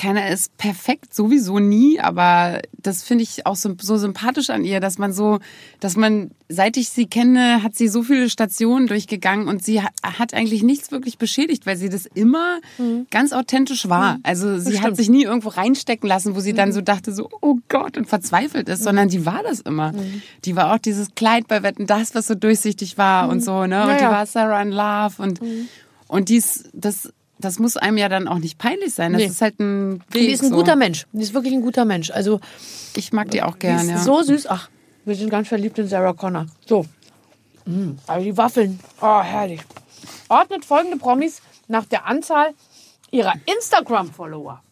[0.00, 2.00] keiner ist perfekt, sowieso nie.
[2.00, 5.40] Aber das finde ich auch so, so sympathisch an ihr, dass man so,
[5.78, 9.92] dass man, seit ich sie kenne, hat sie so viele Stationen durchgegangen und sie hat,
[10.02, 12.60] hat eigentlich nichts wirklich beschädigt, weil sie das immer
[13.10, 14.18] ganz authentisch war.
[14.22, 17.58] Also sie hat sich nie irgendwo reinstecken lassen, wo sie dann so dachte, so, oh
[17.68, 19.92] Gott, und verzweifelt ist, sondern die war das immer.
[20.46, 23.82] Die war auch dieses Kleid bei Wetten, das, was so durchsichtig war und so, ne?
[23.82, 24.10] Und Ja, die ja.
[24.10, 25.40] war Sarah in Love und,
[26.08, 29.12] und dies, das, das muss einem ja dann auch nicht peinlich sein.
[29.12, 29.28] Das Nee.
[29.28, 30.22] ist halt ein Weg.
[30.22, 30.56] die ist ein so.
[30.56, 31.06] guter Mensch.
[31.12, 32.10] Die ist wirklich ein guter Mensch.
[32.10, 32.40] Also,
[32.94, 33.98] Ich mag die auch die gern, ist ja.
[33.98, 34.46] so süß.
[34.48, 34.68] Ach,
[35.04, 36.46] wir sind ganz verliebt in Sarah Connor.
[36.66, 36.86] So.
[37.66, 38.80] Mm, aber die Waffeln.
[39.00, 39.60] Oh, herrlich.
[40.28, 42.50] Ordnet folgende Promis nach der Anzahl
[43.10, 44.62] ihrer Instagram-Follower.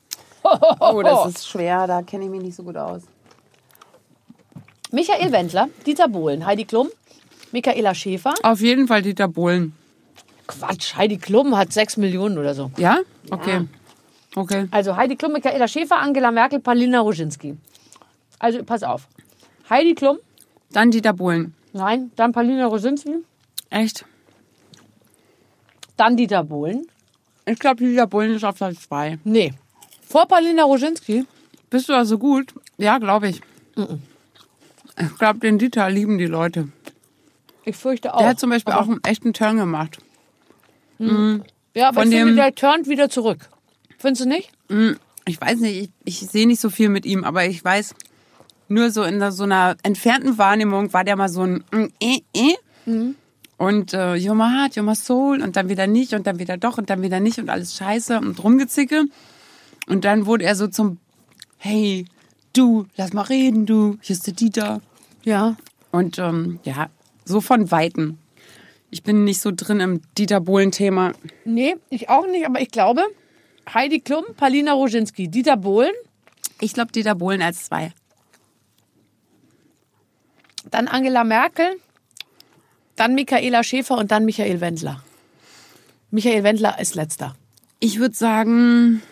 [0.81, 3.03] oh, das ist schwer, da kenne ich mich nicht so gut aus.
[4.91, 6.89] Michael Wendler, Dieter Bohlen, Heidi Klum,
[7.53, 8.35] Michaela Schäfer.
[8.43, 9.75] Auf jeden Fall Dieter Bohlen.
[10.49, 12.71] Quatsch, Heidi Klum hat sechs Millionen oder so.
[12.77, 12.99] Ja?
[13.31, 13.69] Okay.
[14.35, 14.67] Okay.
[14.71, 17.57] Also Heidi Klum, Michaela Schäfer, Angela Merkel, Paulina Roginski.
[18.41, 19.07] Also pass auf.
[19.71, 20.19] Heidi Klum,
[20.73, 21.55] Dann Dieter Bohlen.
[21.73, 23.17] nein, dann Paulina Roginski,
[23.71, 24.05] Echt?
[25.97, 26.87] dann Dieter Bohlen.
[27.47, 29.19] Ich glaube, Dieter Bohlen ist auf Platz zwei.
[29.25, 29.53] Nee.
[30.09, 31.25] Vor Paulina Roginski.
[31.71, 32.55] Bist du also gut?
[32.79, 33.41] Ja, glaube ich.
[35.01, 36.69] Ich glaube, den Dieter lieben die Leute.
[37.65, 38.19] Ich fürchte auch.
[38.19, 39.99] Der hat zum Beispiel aber, auch einen echten Turn gemacht.
[41.75, 43.49] Ja, aber von ich finde, dem- der turnt wieder zurück.
[43.99, 44.51] Findest du nicht?
[45.27, 47.95] Ich weiß nicht, ich, ich sehe nicht so viel mit ihm, aber ich weiß,
[48.69, 52.55] nur so in so einer entfernten Wahrnehmung war der mal so ein mm, äh, äh.
[53.57, 56.57] Und äh, you're my heart, you're my soul und dann wieder nicht und dann wieder
[56.57, 59.05] doch und dann wieder nicht und alles scheiße und rumgezicke.
[59.89, 60.99] Und dann wurde er so zum
[61.57, 62.05] Hey,
[62.53, 64.81] du, lass mal reden, du, hier ist der Dieter.
[65.25, 65.57] Ja.
[65.91, 66.89] Und ähm, ja,
[67.25, 68.19] so von Weitem.
[68.91, 71.13] Ich bin nicht so drin im Dieter Bohlen-Thema.
[71.45, 73.03] Nee, ich auch nicht, aber ich glaube,
[73.73, 75.93] Heidi Klum, Palina Roginski, Dieter Bohlen,
[76.61, 77.93] Ich glaube Dieter Bohlen als zwei.
[80.71, 81.67] dann Angela Merkel,
[82.97, 85.03] dann Michaela Schäfer und dann Michael Wendler.
[86.11, 87.37] Michael Wendler ist letzter.
[87.81, 89.03] Ich würde sagen,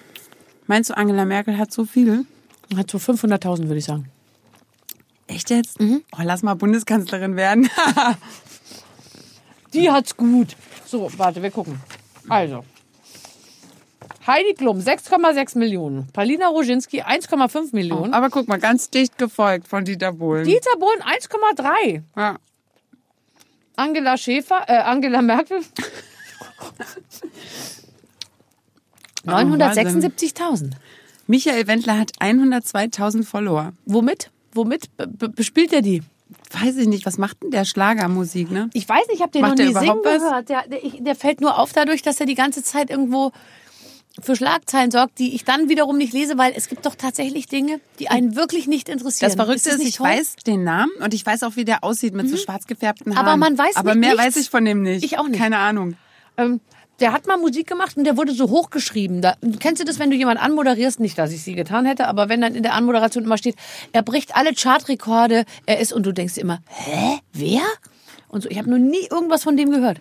[0.66, 2.26] meinst du, Angela Merkel hat so viel?
[2.76, 4.10] Hat so 500.000, würde ich sagen.
[5.28, 5.78] Echt jetzt?
[5.80, 7.68] Oh, lass mal Bundeskanzlerin werden.
[9.76, 10.56] Die hat's gut.
[10.86, 11.80] So, warte, wir gucken.
[12.28, 12.64] Also.
[14.26, 16.08] Heidi Klum, 6,6 Millionen.
[16.12, 18.12] Palina Roginski, 1,5 Millionen.
[18.14, 20.44] Aber guck mal, ganz dicht gefolgt von Dieter Bohlen.
[20.44, 22.02] Dieter Bohlen, 1,3.
[22.16, 22.36] ja.
[23.78, 25.60] Angela Schäfer, äh, Angela Merkel.
[29.26, 30.70] 976.000.
[31.26, 33.72] Michael Wendler hat 102.000 Follower.
[33.84, 34.30] Womit?
[34.52, 36.02] Womit be- be- bespielt er die?
[36.52, 38.70] Weiß ich nicht, was macht denn der Schlagermusik, ne?
[38.72, 40.48] Ich weiß nicht, ich habe den Macht noch nie singen gehört.
[40.48, 43.32] Der, der, der fällt nur auf dadurch, dass er die ganze Zeit irgendwo
[44.22, 47.80] für Schlagzeilen sorgt, die ich dann wiederum nicht lese, weil es gibt doch tatsächlich Dinge,
[47.98, 49.28] die einen wirklich nicht interessieren.
[49.30, 50.06] Das Verrückte ist, nicht ich toll?
[50.08, 53.26] weiß den Namen und ich weiß auch, wie der aussieht mit so schwarz gefärbten Haaren.
[53.26, 54.24] Aber man weiß Aber mehr nichts.
[54.24, 55.04] weiß ich von dem nicht.
[55.04, 55.38] Ich auch nicht.
[55.38, 55.96] Keine Ahnung.
[56.38, 56.60] Ähm,
[57.00, 59.20] der hat mal Musik gemacht und der wurde so hochgeschrieben.
[59.22, 61.00] Da, kennst du das, wenn du jemanden anmoderierst?
[61.00, 63.56] Nicht, dass ich sie getan hätte, aber wenn dann in der Anmoderation immer steht,
[63.92, 67.62] er bricht alle Chartrekorde, er ist, und du denkst dir immer, hä, wer?
[68.28, 70.00] Und so, ich habe noch nie irgendwas von dem gehört.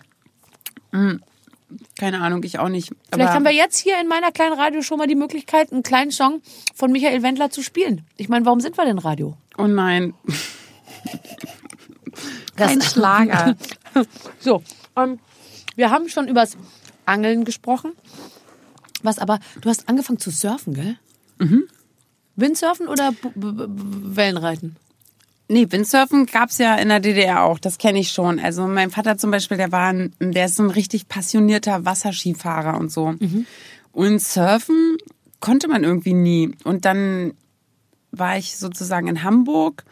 [1.98, 2.92] Keine Ahnung, ich auch nicht.
[3.12, 6.10] Vielleicht haben wir jetzt hier in meiner kleinen Radio schon mal die Möglichkeit, einen kleinen
[6.10, 6.40] Song
[6.74, 8.06] von Michael Wendler zu spielen.
[8.16, 9.36] Ich meine, warum sind wir denn Radio?
[9.58, 10.14] Oh nein.
[12.56, 13.56] Das- Kein Schlager.
[14.40, 14.62] So,
[14.96, 15.18] ähm,
[15.74, 16.56] wir haben schon übers
[17.06, 17.92] Angeln gesprochen.
[19.02, 20.96] Was aber, du hast angefangen zu surfen, gell?
[21.38, 21.64] Mhm.
[22.36, 23.64] Windsurfen oder B B B
[24.16, 24.76] Wellenreiten?
[25.48, 28.40] Nee, Windsurfen gab's ja in der DDR auch, das kenne ich schon.
[28.40, 32.90] Also mein Vater zum Beispiel, der war ein, der ist ein richtig passionierter Wasserskifahrer und
[32.90, 33.14] so.
[33.92, 34.96] Und Surfen
[35.38, 36.50] konnte man irgendwie nie.
[36.64, 37.34] Und dann
[38.10, 39.84] war ich sozusagen in Hamburg.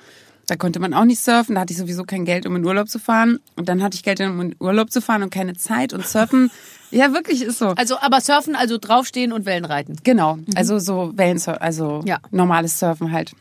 [0.47, 1.55] Da konnte man auch nicht surfen.
[1.55, 3.39] Da hatte ich sowieso kein Geld, um in Urlaub zu fahren.
[3.57, 5.93] Und dann hatte ich Geld, um in Urlaub zu fahren und keine Zeit.
[5.95, 6.51] Und Surfen,
[6.91, 7.69] ja, wirklich ist so.
[7.69, 9.97] Also, aber surfen, also draufstehen und Wellenreiten.
[10.05, 12.19] Genau, also so Wellensurfen, also Ja.
[12.31, 13.33] normales Surfen halt.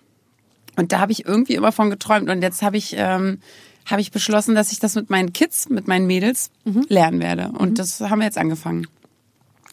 [0.76, 2.30] Und da habe ich irgendwie immer von geträumt.
[2.30, 3.39] Und jetzt habe ich, ähm,
[3.86, 6.51] habe ich beschlossen, dass ich das mit meinen Kids, mit meinen Mädels
[6.88, 7.49] lernen werde.
[7.49, 8.88] Und das haben wir jetzt angefangen.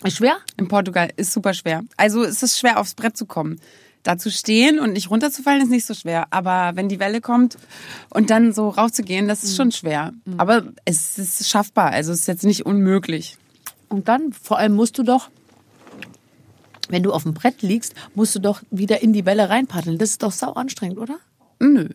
[0.03, 0.39] Ist schwer?
[0.57, 1.83] In Portugal ist super schwer.
[1.97, 3.61] Also es ist schwer, aufs Brett zu kommen.
[4.03, 6.27] Da zu stehen und nicht runterzufallen ist nicht so schwer.
[6.31, 7.59] Aber wenn die Welle kommt
[8.09, 10.13] und dann so rauszugehen, das ist schon schwer.
[10.39, 11.91] Aber es ist schaffbar.
[11.91, 13.37] Also es ist jetzt nicht unmöglich.
[13.89, 15.29] Und dann, vor allem musst du doch,
[16.89, 19.99] wenn du auf dem Brett liegst, musst du doch wieder in die Welle reinpaddeln.
[19.99, 21.19] Das ist doch sau anstrengend, oder?
[21.61, 21.89] Nö.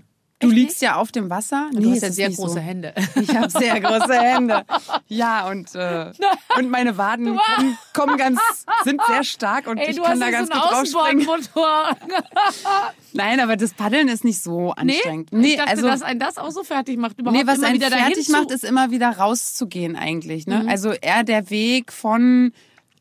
[0.45, 1.69] Du Echt liegst ja auf dem Wasser.
[1.73, 2.59] Du Nee, hast ja sehr nicht große so.
[2.59, 2.93] Hände.
[3.21, 4.63] Ich habe sehr große Hände.
[5.07, 6.11] Ja, und, äh,
[6.57, 8.39] und meine Waden kommen, kommen ganz,
[8.83, 10.53] sind sehr stark und Ey, ich du kann hast da ganz so
[10.99, 11.27] gut einen rausspringen.
[13.13, 15.31] Nein, aber das Paddeln ist nicht so anstrengend.
[15.31, 17.19] Nee, ich dachte, also, dass ein das auch so fertig macht.
[17.19, 18.31] Überhaupt nee, was einen fertig Mhm.
[18.33, 20.47] macht, ist immer wieder rauszugehen eigentlich.
[20.47, 20.65] Ne?
[20.67, 22.51] Also eher der Weg von,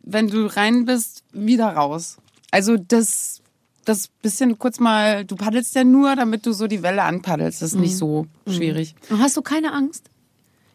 [0.03, 2.19] wenn du rein bist, wieder raus.
[2.51, 3.41] Also das,
[3.85, 7.63] das bisschen kurz mal, du paddelst ja nur, damit du so die Welle anpaddelst.
[7.63, 7.81] Das ist Mhm.
[7.83, 8.95] nicht so schwierig.
[9.11, 10.11] Und Hast du keine Angst?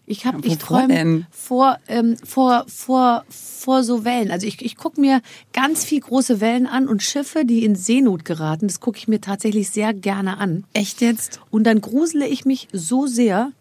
[0.06, 4.32] Ich habe, ich wovor träume vor, ähm, vor, vor, vor so Wellen.
[4.32, 5.22] Also ich, ich gucke mir
[5.54, 8.68] ganz viel große Wellen an und Schiffe, die in Seenot geraten.
[8.68, 10.64] Das gucke ich mir tatsächlich sehr gerne an.
[10.74, 11.40] Echt jetzt?
[11.52, 13.52] Und dann grusele ich mich so sehr.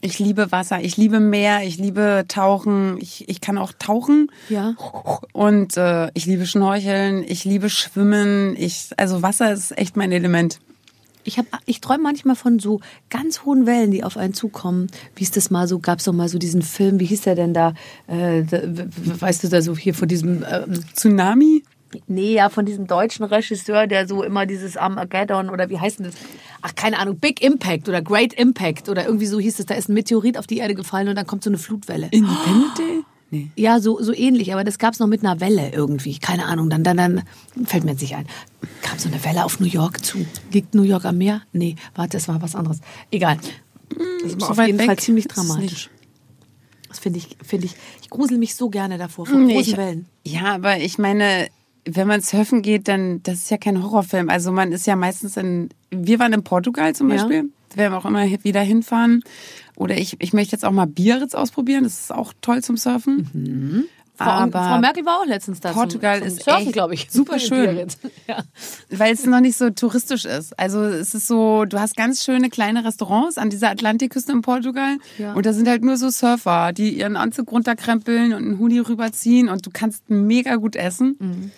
[0.00, 4.74] Ich liebe Wasser, ich liebe Meer, ich liebe Tauchen, ich, ich kann auch tauchen Ja.
[5.32, 8.54] und äh, ich liebe Schnorcheln, ich liebe Schwimmen.
[8.56, 10.60] Ich, also Wasser ist echt mein Element.
[11.24, 14.88] Ich, hab, ich träume manchmal von so ganz hohen Wellen, die auf einen zukommen.
[15.14, 15.78] Wie ist das mal so?
[15.78, 17.74] Gab es doch mal so diesen Film, wie hieß der denn da?
[18.08, 18.60] Äh, da
[19.20, 21.62] weißt du, da so hier von diesem, ähm, Tsunami?
[22.06, 26.06] Nee, ja, von diesem deutschen Regisseur, der so immer dieses Armageddon oder wie heißt denn
[26.06, 26.14] das?
[26.62, 29.66] Ach, keine Ahnung, Big Impact oder Great Impact oder irgendwie so hieß es.
[29.66, 32.08] Da ist ein Meteorit auf die Erde gefallen und dann kommt so eine Flutwelle.
[32.10, 33.04] Independent Day?
[33.32, 33.50] Nee.
[33.56, 36.18] Ja, so, so ähnlich, aber das gab's noch mit einer Welle irgendwie.
[36.18, 37.22] Keine Ahnung, dann, dann, dann
[37.64, 38.26] fällt mir jetzt nicht ein.
[38.82, 40.26] Kam so eine Welle auf New York zu.
[40.52, 41.40] Liegt New York am Meer?
[41.52, 42.80] Nee, warte, das war was anderes.
[43.10, 43.38] Egal.
[44.22, 45.88] Das war so auf jeden Fall ziemlich es dramatisch.
[46.90, 49.78] Das finde ich, finde ich, ich grusel mich so gerne davor, vor Nee, großen ich,
[49.78, 50.06] Wellen.
[50.24, 51.48] Ja, aber ich meine,
[51.84, 54.30] wenn man surfen geht, dann, das ist ja kein Horrorfilm.
[54.30, 57.16] Also man ist ja meistens in, wir waren in Portugal zum Ja.
[57.16, 59.22] Beispiel, werden wir auch immer wieder hinfahren.
[59.76, 63.28] Oder ich, ich möchte jetzt auch mal Biarritz ausprobieren, das ist auch toll zum Surfen.
[63.32, 63.84] Mhm.
[64.18, 65.72] Aber Frau Merkel war auch letztens da.
[65.72, 67.08] Portugal zum, zum ist Surfen, echt glaube ich.
[67.10, 67.88] super schön.
[68.28, 68.44] ja.
[68.90, 70.56] weil es noch nicht so touristisch ist.
[70.60, 74.98] Also es ist so, du hast ganz schöne kleine Restaurants an dieser Atlantikküste in Portugal
[75.18, 75.32] Ja.
[75.32, 79.48] und da sind halt nur so Surfer, die ihren Anzug runterkrempeln und einen Hoodie rüberziehen
[79.48, 81.16] und du kannst mega gut essen.
[81.18, 81.50] Mhm.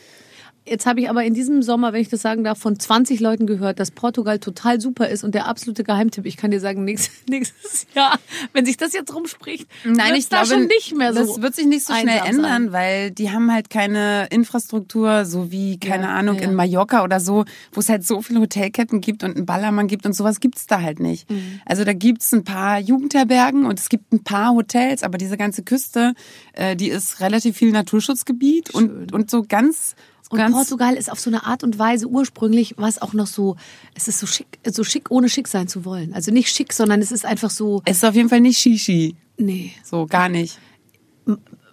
[0.66, 3.46] Jetzt habe ich aber in diesem Sommer, wenn ich das sagen darf, von 20 Leuten
[3.46, 6.24] gehört, dass Portugal total super ist und der absolute Geheimtipp.
[6.24, 8.18] Ich kann dir sagen, nächstes, nächstes Jahr,
[8.54, 11.20] wenn sich das jetzt rumspricht, wird's da schon nicht mehr so.
[11.20, 12.54] Das wird sich nicht so schnell einsam sein.
[12.54, 16.44] ändern, weil die haben halt keine Infrastruktur, so wie, keine Ja, Ahnung, ja.
[16.44, 20.06] in Mallorca oder so, wo es halt so viele Hotelketten gibt und einen Ballermann gibt
[20.06, 21.30] und sowas gibt's da halt nicht.
[21.30, 21.60] Mhm.
[21.66, 25.62] Also da gibt's ein paar Jugendherbergen und es gibt ein paar Hotels, aber diese ganze
[25.62, 26.14] Küste,
[26.54, 29.94] äh, die ist relativ viel Naturschutzgebiet und, und so ganz,
[30.30, 33.56] Und ganz Portugal ist auf so eine Art und Weise ursprünglich, was auch noch so,
[33.94, 36.14] es ist so schick, so schick, ohne schick sein zu wollen.
[36.14, 39.16] Also nicht schick, sondern es ist einfach so, es ist auf jeden Fall nicht Shishi.
[39.36, 39.72] nee.
[39.84, 40.58] So, gar nicht.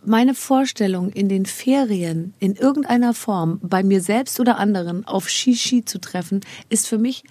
[0.04, 5.86] Meine Vorstellung, in den Ferien in irgendeiner Form bei mir selbst oder anderen auf Shishi
[5.86, 7.24] zu treffen, ist für mich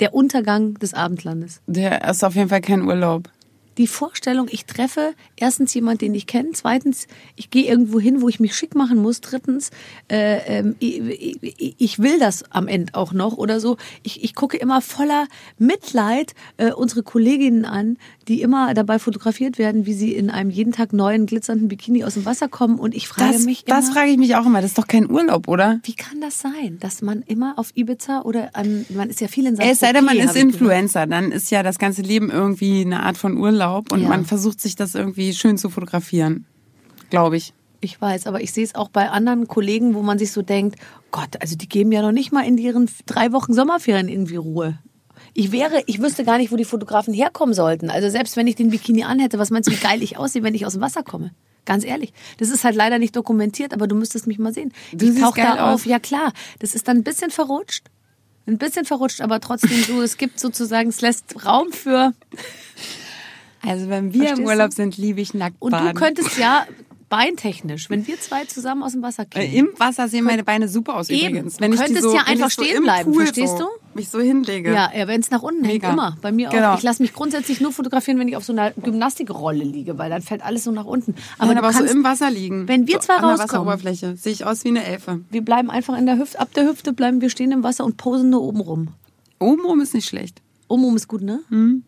[0.00, 1.60] der Untergang des Abendlandes.
[1.66, 3.30] Der ist auf jeden Fall kein Urlaub.
[3.78, 7.06] Die Vorstellung, ich treffe erstens jemanden, den ich kenne, zweitens,
[7.36, 9.70] ich gehe irgendwo hin, wo ich mich schick machen muss, drittens,
[10.10, 13.76] äh, ich, ich, ich will das am Ende auch noch oder so.
[14.02, 17.98] Ich, ich gucke immer voller Mitleid äh, unsere Kolleginnen an,
[18.28, 22.14] die immer dabei fotografiert werden, wie sie in einem jeden Tag neuen glitzernden Bikini aus
[22.14, 24.60] dem Wasser kommen und ich frage Das, mich immer, das frage ich mich auch immer.
[24.60, 25.80] Das ist doch kein Urlaub, oder?
[25.84, 29.46] wie kann das sein, dass man immer auf Ibiza oder an, man ist ja viel
[29.46, 30.36] in Saint Es sei denn, man ist.
[30.36, 34.08] Influencer, dann ist ja das ganze Leben irgendwie eine Art von Urlaub und Ja.
[34.08, 36.44] man versucht sich das irgendwie schön zu fotografieren.
[37.10, 37.54] Glaube ich.
[37.80, 40.76] Ich weiß, aber ich sehe es auch bei anderen Kollegen, wo man sich so denkt,
[41.12, 44.78] Gott, also die geben ja noch nicht mal in ihren drei Wochen Sommerferien irgendwie Ruhe.
[45.38, 47.90] Ich wäre, ich wüsste gar nicht, wo die Fotografen herkommen sollten.
[47.90, 50.52] Also selbst wenn ich den Bikini anhätte, was meinst du, wie geil ich aussehe, wenn
[50.52, 51.30] ich aus dem Wasser komme?
[51.64, 52.12] Ganz ehrlich.
[52.38, 54.72] Das ist halt leider nicht dokumentiert, aber du müsstest mich mal sehen.
[54.92, 55.74] Du ich tauche da auf.
[55.74, 55.84] aus.
[55.84, 57.84] Ja klar, das ist dann ein bisschen verrutscht.
[58.48, 62.14] Ein bisschen verrutscht, aber trotzdem so, es gibt sozusagen, es lässt Raum für,
[63.62, 64.50] Also wenn wir Verstehst im du?
[64.50, 66.66] Urlaub sind, liebe ich nackt und du könntest ja
[67.08, 69.66] beintechnisch, wenn wir zwei zusammen aus dem Wasser Äh, gehen.
[69.68, 71.28] Im Wasser sehen meine Beine super aus Eben.
[71.28, 71.56] übrigens.
[71.56, 73.64] Du Wenn ich die könntest so, ja einfach so stehen im bleiben, Pool verstehst so,
[73.64, 73.68] du?
[73.94, 74.72] Mich so hinlege.
[74.72, 75.92] Ja, ja wenn es nach unten hängt, Mega.
[75.92, 76.16] immer.
[76.20, 76.52] Bei mir auch.
[76.52, 76.74] Genau.
[76.76, 80.22] Ich lasse mich grundsätzlich nur fotografieren, wenn ich auf so einer Gymnastikrolle liege, weil dann
[80.22, 81.14] fällt alles so nach unten.
[81.38, 82.68] Aber, du aber so kannst, im Wasser liegen.
[82.68, 83.48] Wenn wir so zwei an der rauskommen.
[83.66, 85.20] Wasseroberfläche sehe ich aus wie eine Elfe.
[85.30, 87.96] wir bleiben einfach in der Hüfte, ab der Hüfte bleiben wir stehen im Wasser und
[87.96, 88.88] posen nur oben rum.
[89.38, 90.42] Obenrum ist nicht schlecht.
[90.68, 91.40] Oben rum ist gut, ne?
[91.48, 91.84] Mhm.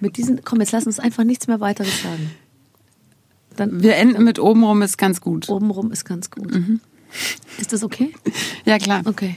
[0.00, 2.30] Mit diesen, komm, jetzt lass uns einfach nichts mehr weiteres sagen.
[3.56, 5.48] Dann Wir enden mit obenrum ist ganz gut.
[5.48, 6.50] obenrum ist ganz gut.
[6.52, 6.80] Mhm.
[7.58, 8.12] Ist das okay?
[8.64, 9.02] Ja klar.
[9.04, 9.36] Okay.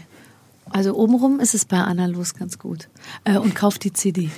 [0.70, 2.90] Also obenrum ist es bei Anna los ganz gut.
[3.24, 4.30] Äh, und kauft die CD.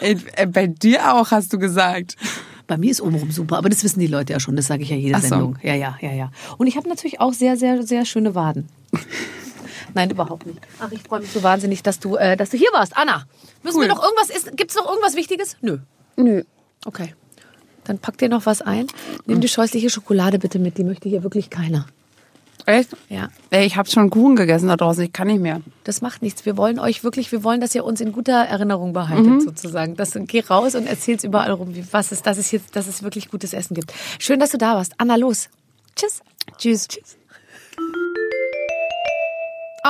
[0.00, 2.16] Ey, äh, bei dir auch, hast du gesagt.
[2.66, 4.90] Bei mir ist obenrum super, aber das wissen die Leute ja schon, das sage ich
[4.90, 5.28] ja jede Ach so.
[5.28, 5.58] Sendung.
[5.62, 6.30] Ja, ja, ja, ja.
[6.58, 8.68] Und ich habe natürlich auch sehr, sehr, sehr schöne Waden.
[9.94, 10.58] Nein, überhaupt nicht.
[10.78, 12.94] Ach, ich freue mich so wahnsinnig, dass du, äh, dass du hier warst.
[12.96, 13.24] Anna,
[13.62, 13.84] müssen Cool.
[13.84, 15.56] wir noch irgendwas, ist, gibt's noch irgendwas Wichtiges?
[15.62, 15.78] Nö.
[16.16, 16.42] Nö.
[16.84, 17.14] Okay.
[17.88, 18.86] Dann pack dir noch was ein.
[19.26, 21.86] Nimm die scheußliche Schokolade bitte mit, die möchte hier wirklich keiner.
[22.66, 22.90] Echt?
[23.08, 23.30] Ja.
[23.48, 25.62] Ey, ich habe schon Kuchen gegessen da draußen, ich kann nicht mehr.
[25.84, 26.44] Das macht nichts.
[26.44, 29.40] Wir wollen euch wirklich, wir wollen, dass ihr uns in guter Erinnerung behaltet, Mhm.
[29.40, 29.96] sozusagen.
[29.96, 33.02] Das, geh raus und erzähl's überall rum, wie, was es, dass es jetzt, dass es
[33.02, 33.94] wirklich gutes Essen gibt.
[34.18, 34.92] Schön, dass du da warst.
[34.98, 35.48] Anna, los.
[35.96, 36.20] Tschüss.
[36.58, 36.88] Tschüss.
[36.88, 37.16] Tschüss.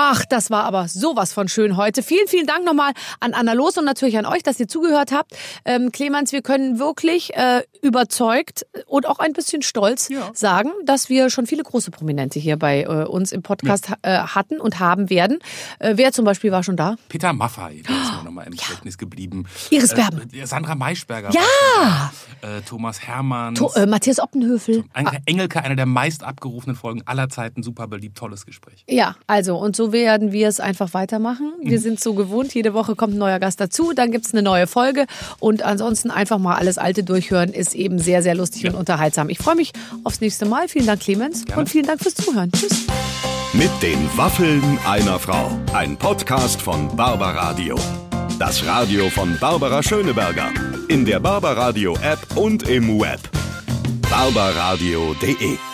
[0.01, 2.05] Ach, das war aber sowas von schön heute.
[2.05, 5.32] Vielen, vielen Dank nochmal an Anna Los und natürlich an euch, dass ihr zugehört habt.
[5.64, 11.30] Ähm, Clemens, wir können wirklich äh, überzeugt und auch ein bisschen stolz sagen, dass wir
[11.30, 15.40] schon viele große Prominente hier bei äh, uns im Podcast äh, hatten und haben werden.
[15.80, 16.94] Äh, wer zum Beispiel war schon da?
[17.09, 19.46] Peter Maffay, der ist mir nochmal im Gedächtnis geblieben.
[19.70, 20.30] Iris Berben.
[20.32, 21.30] Äh, Sandra Maischberger.
[21.32, 22.12] Ja!
[22.42, 23.57] Äh, Thomas Hermann.
[23.57, 24.84] To äh, Matthias Oppenhöfel.
[25.26, 27.64] Engelke, einer der meist abgerufenen Folgen aller Zeiten.
[27.64, 28.84] Super beliebt, tolles Gespräch.
[28.88, 31.53] Ja, also und so werden wir es einfach weitermachen.
[31.62, 34.66] Wir sind so gewohnt, jede Woche kommt ein neuer Gast dazu, dann gibt's eine neue
[34.66, 35.07] Folge
[35.41, 39.28] und ansonsten einfach mal alles Alte durchhören, ist eben sehr, sehr lustig und unterhaltsam.
[39.28, 39.72] Ich freue mich
[40.05, 40.68] aufs nächste Mal.
[40.68, 41.61] Vielen Dank, Clemens Gerne.
[41.61, 42.51] und vielen Dank fürs Zuhören.
[42.53, 42.86] Tschüss.
[43.53, 45.51] Mit den Waffeln einer Frau.
[45.72, 47.76] Ein Podcast von Barbaradio.
[48.39, 50.53] Das Radio von Barbara Schöneberger.
[50.89, 53.20] In der Barbaradio App und im Web.
[54.11, 55.68] barbaradio.de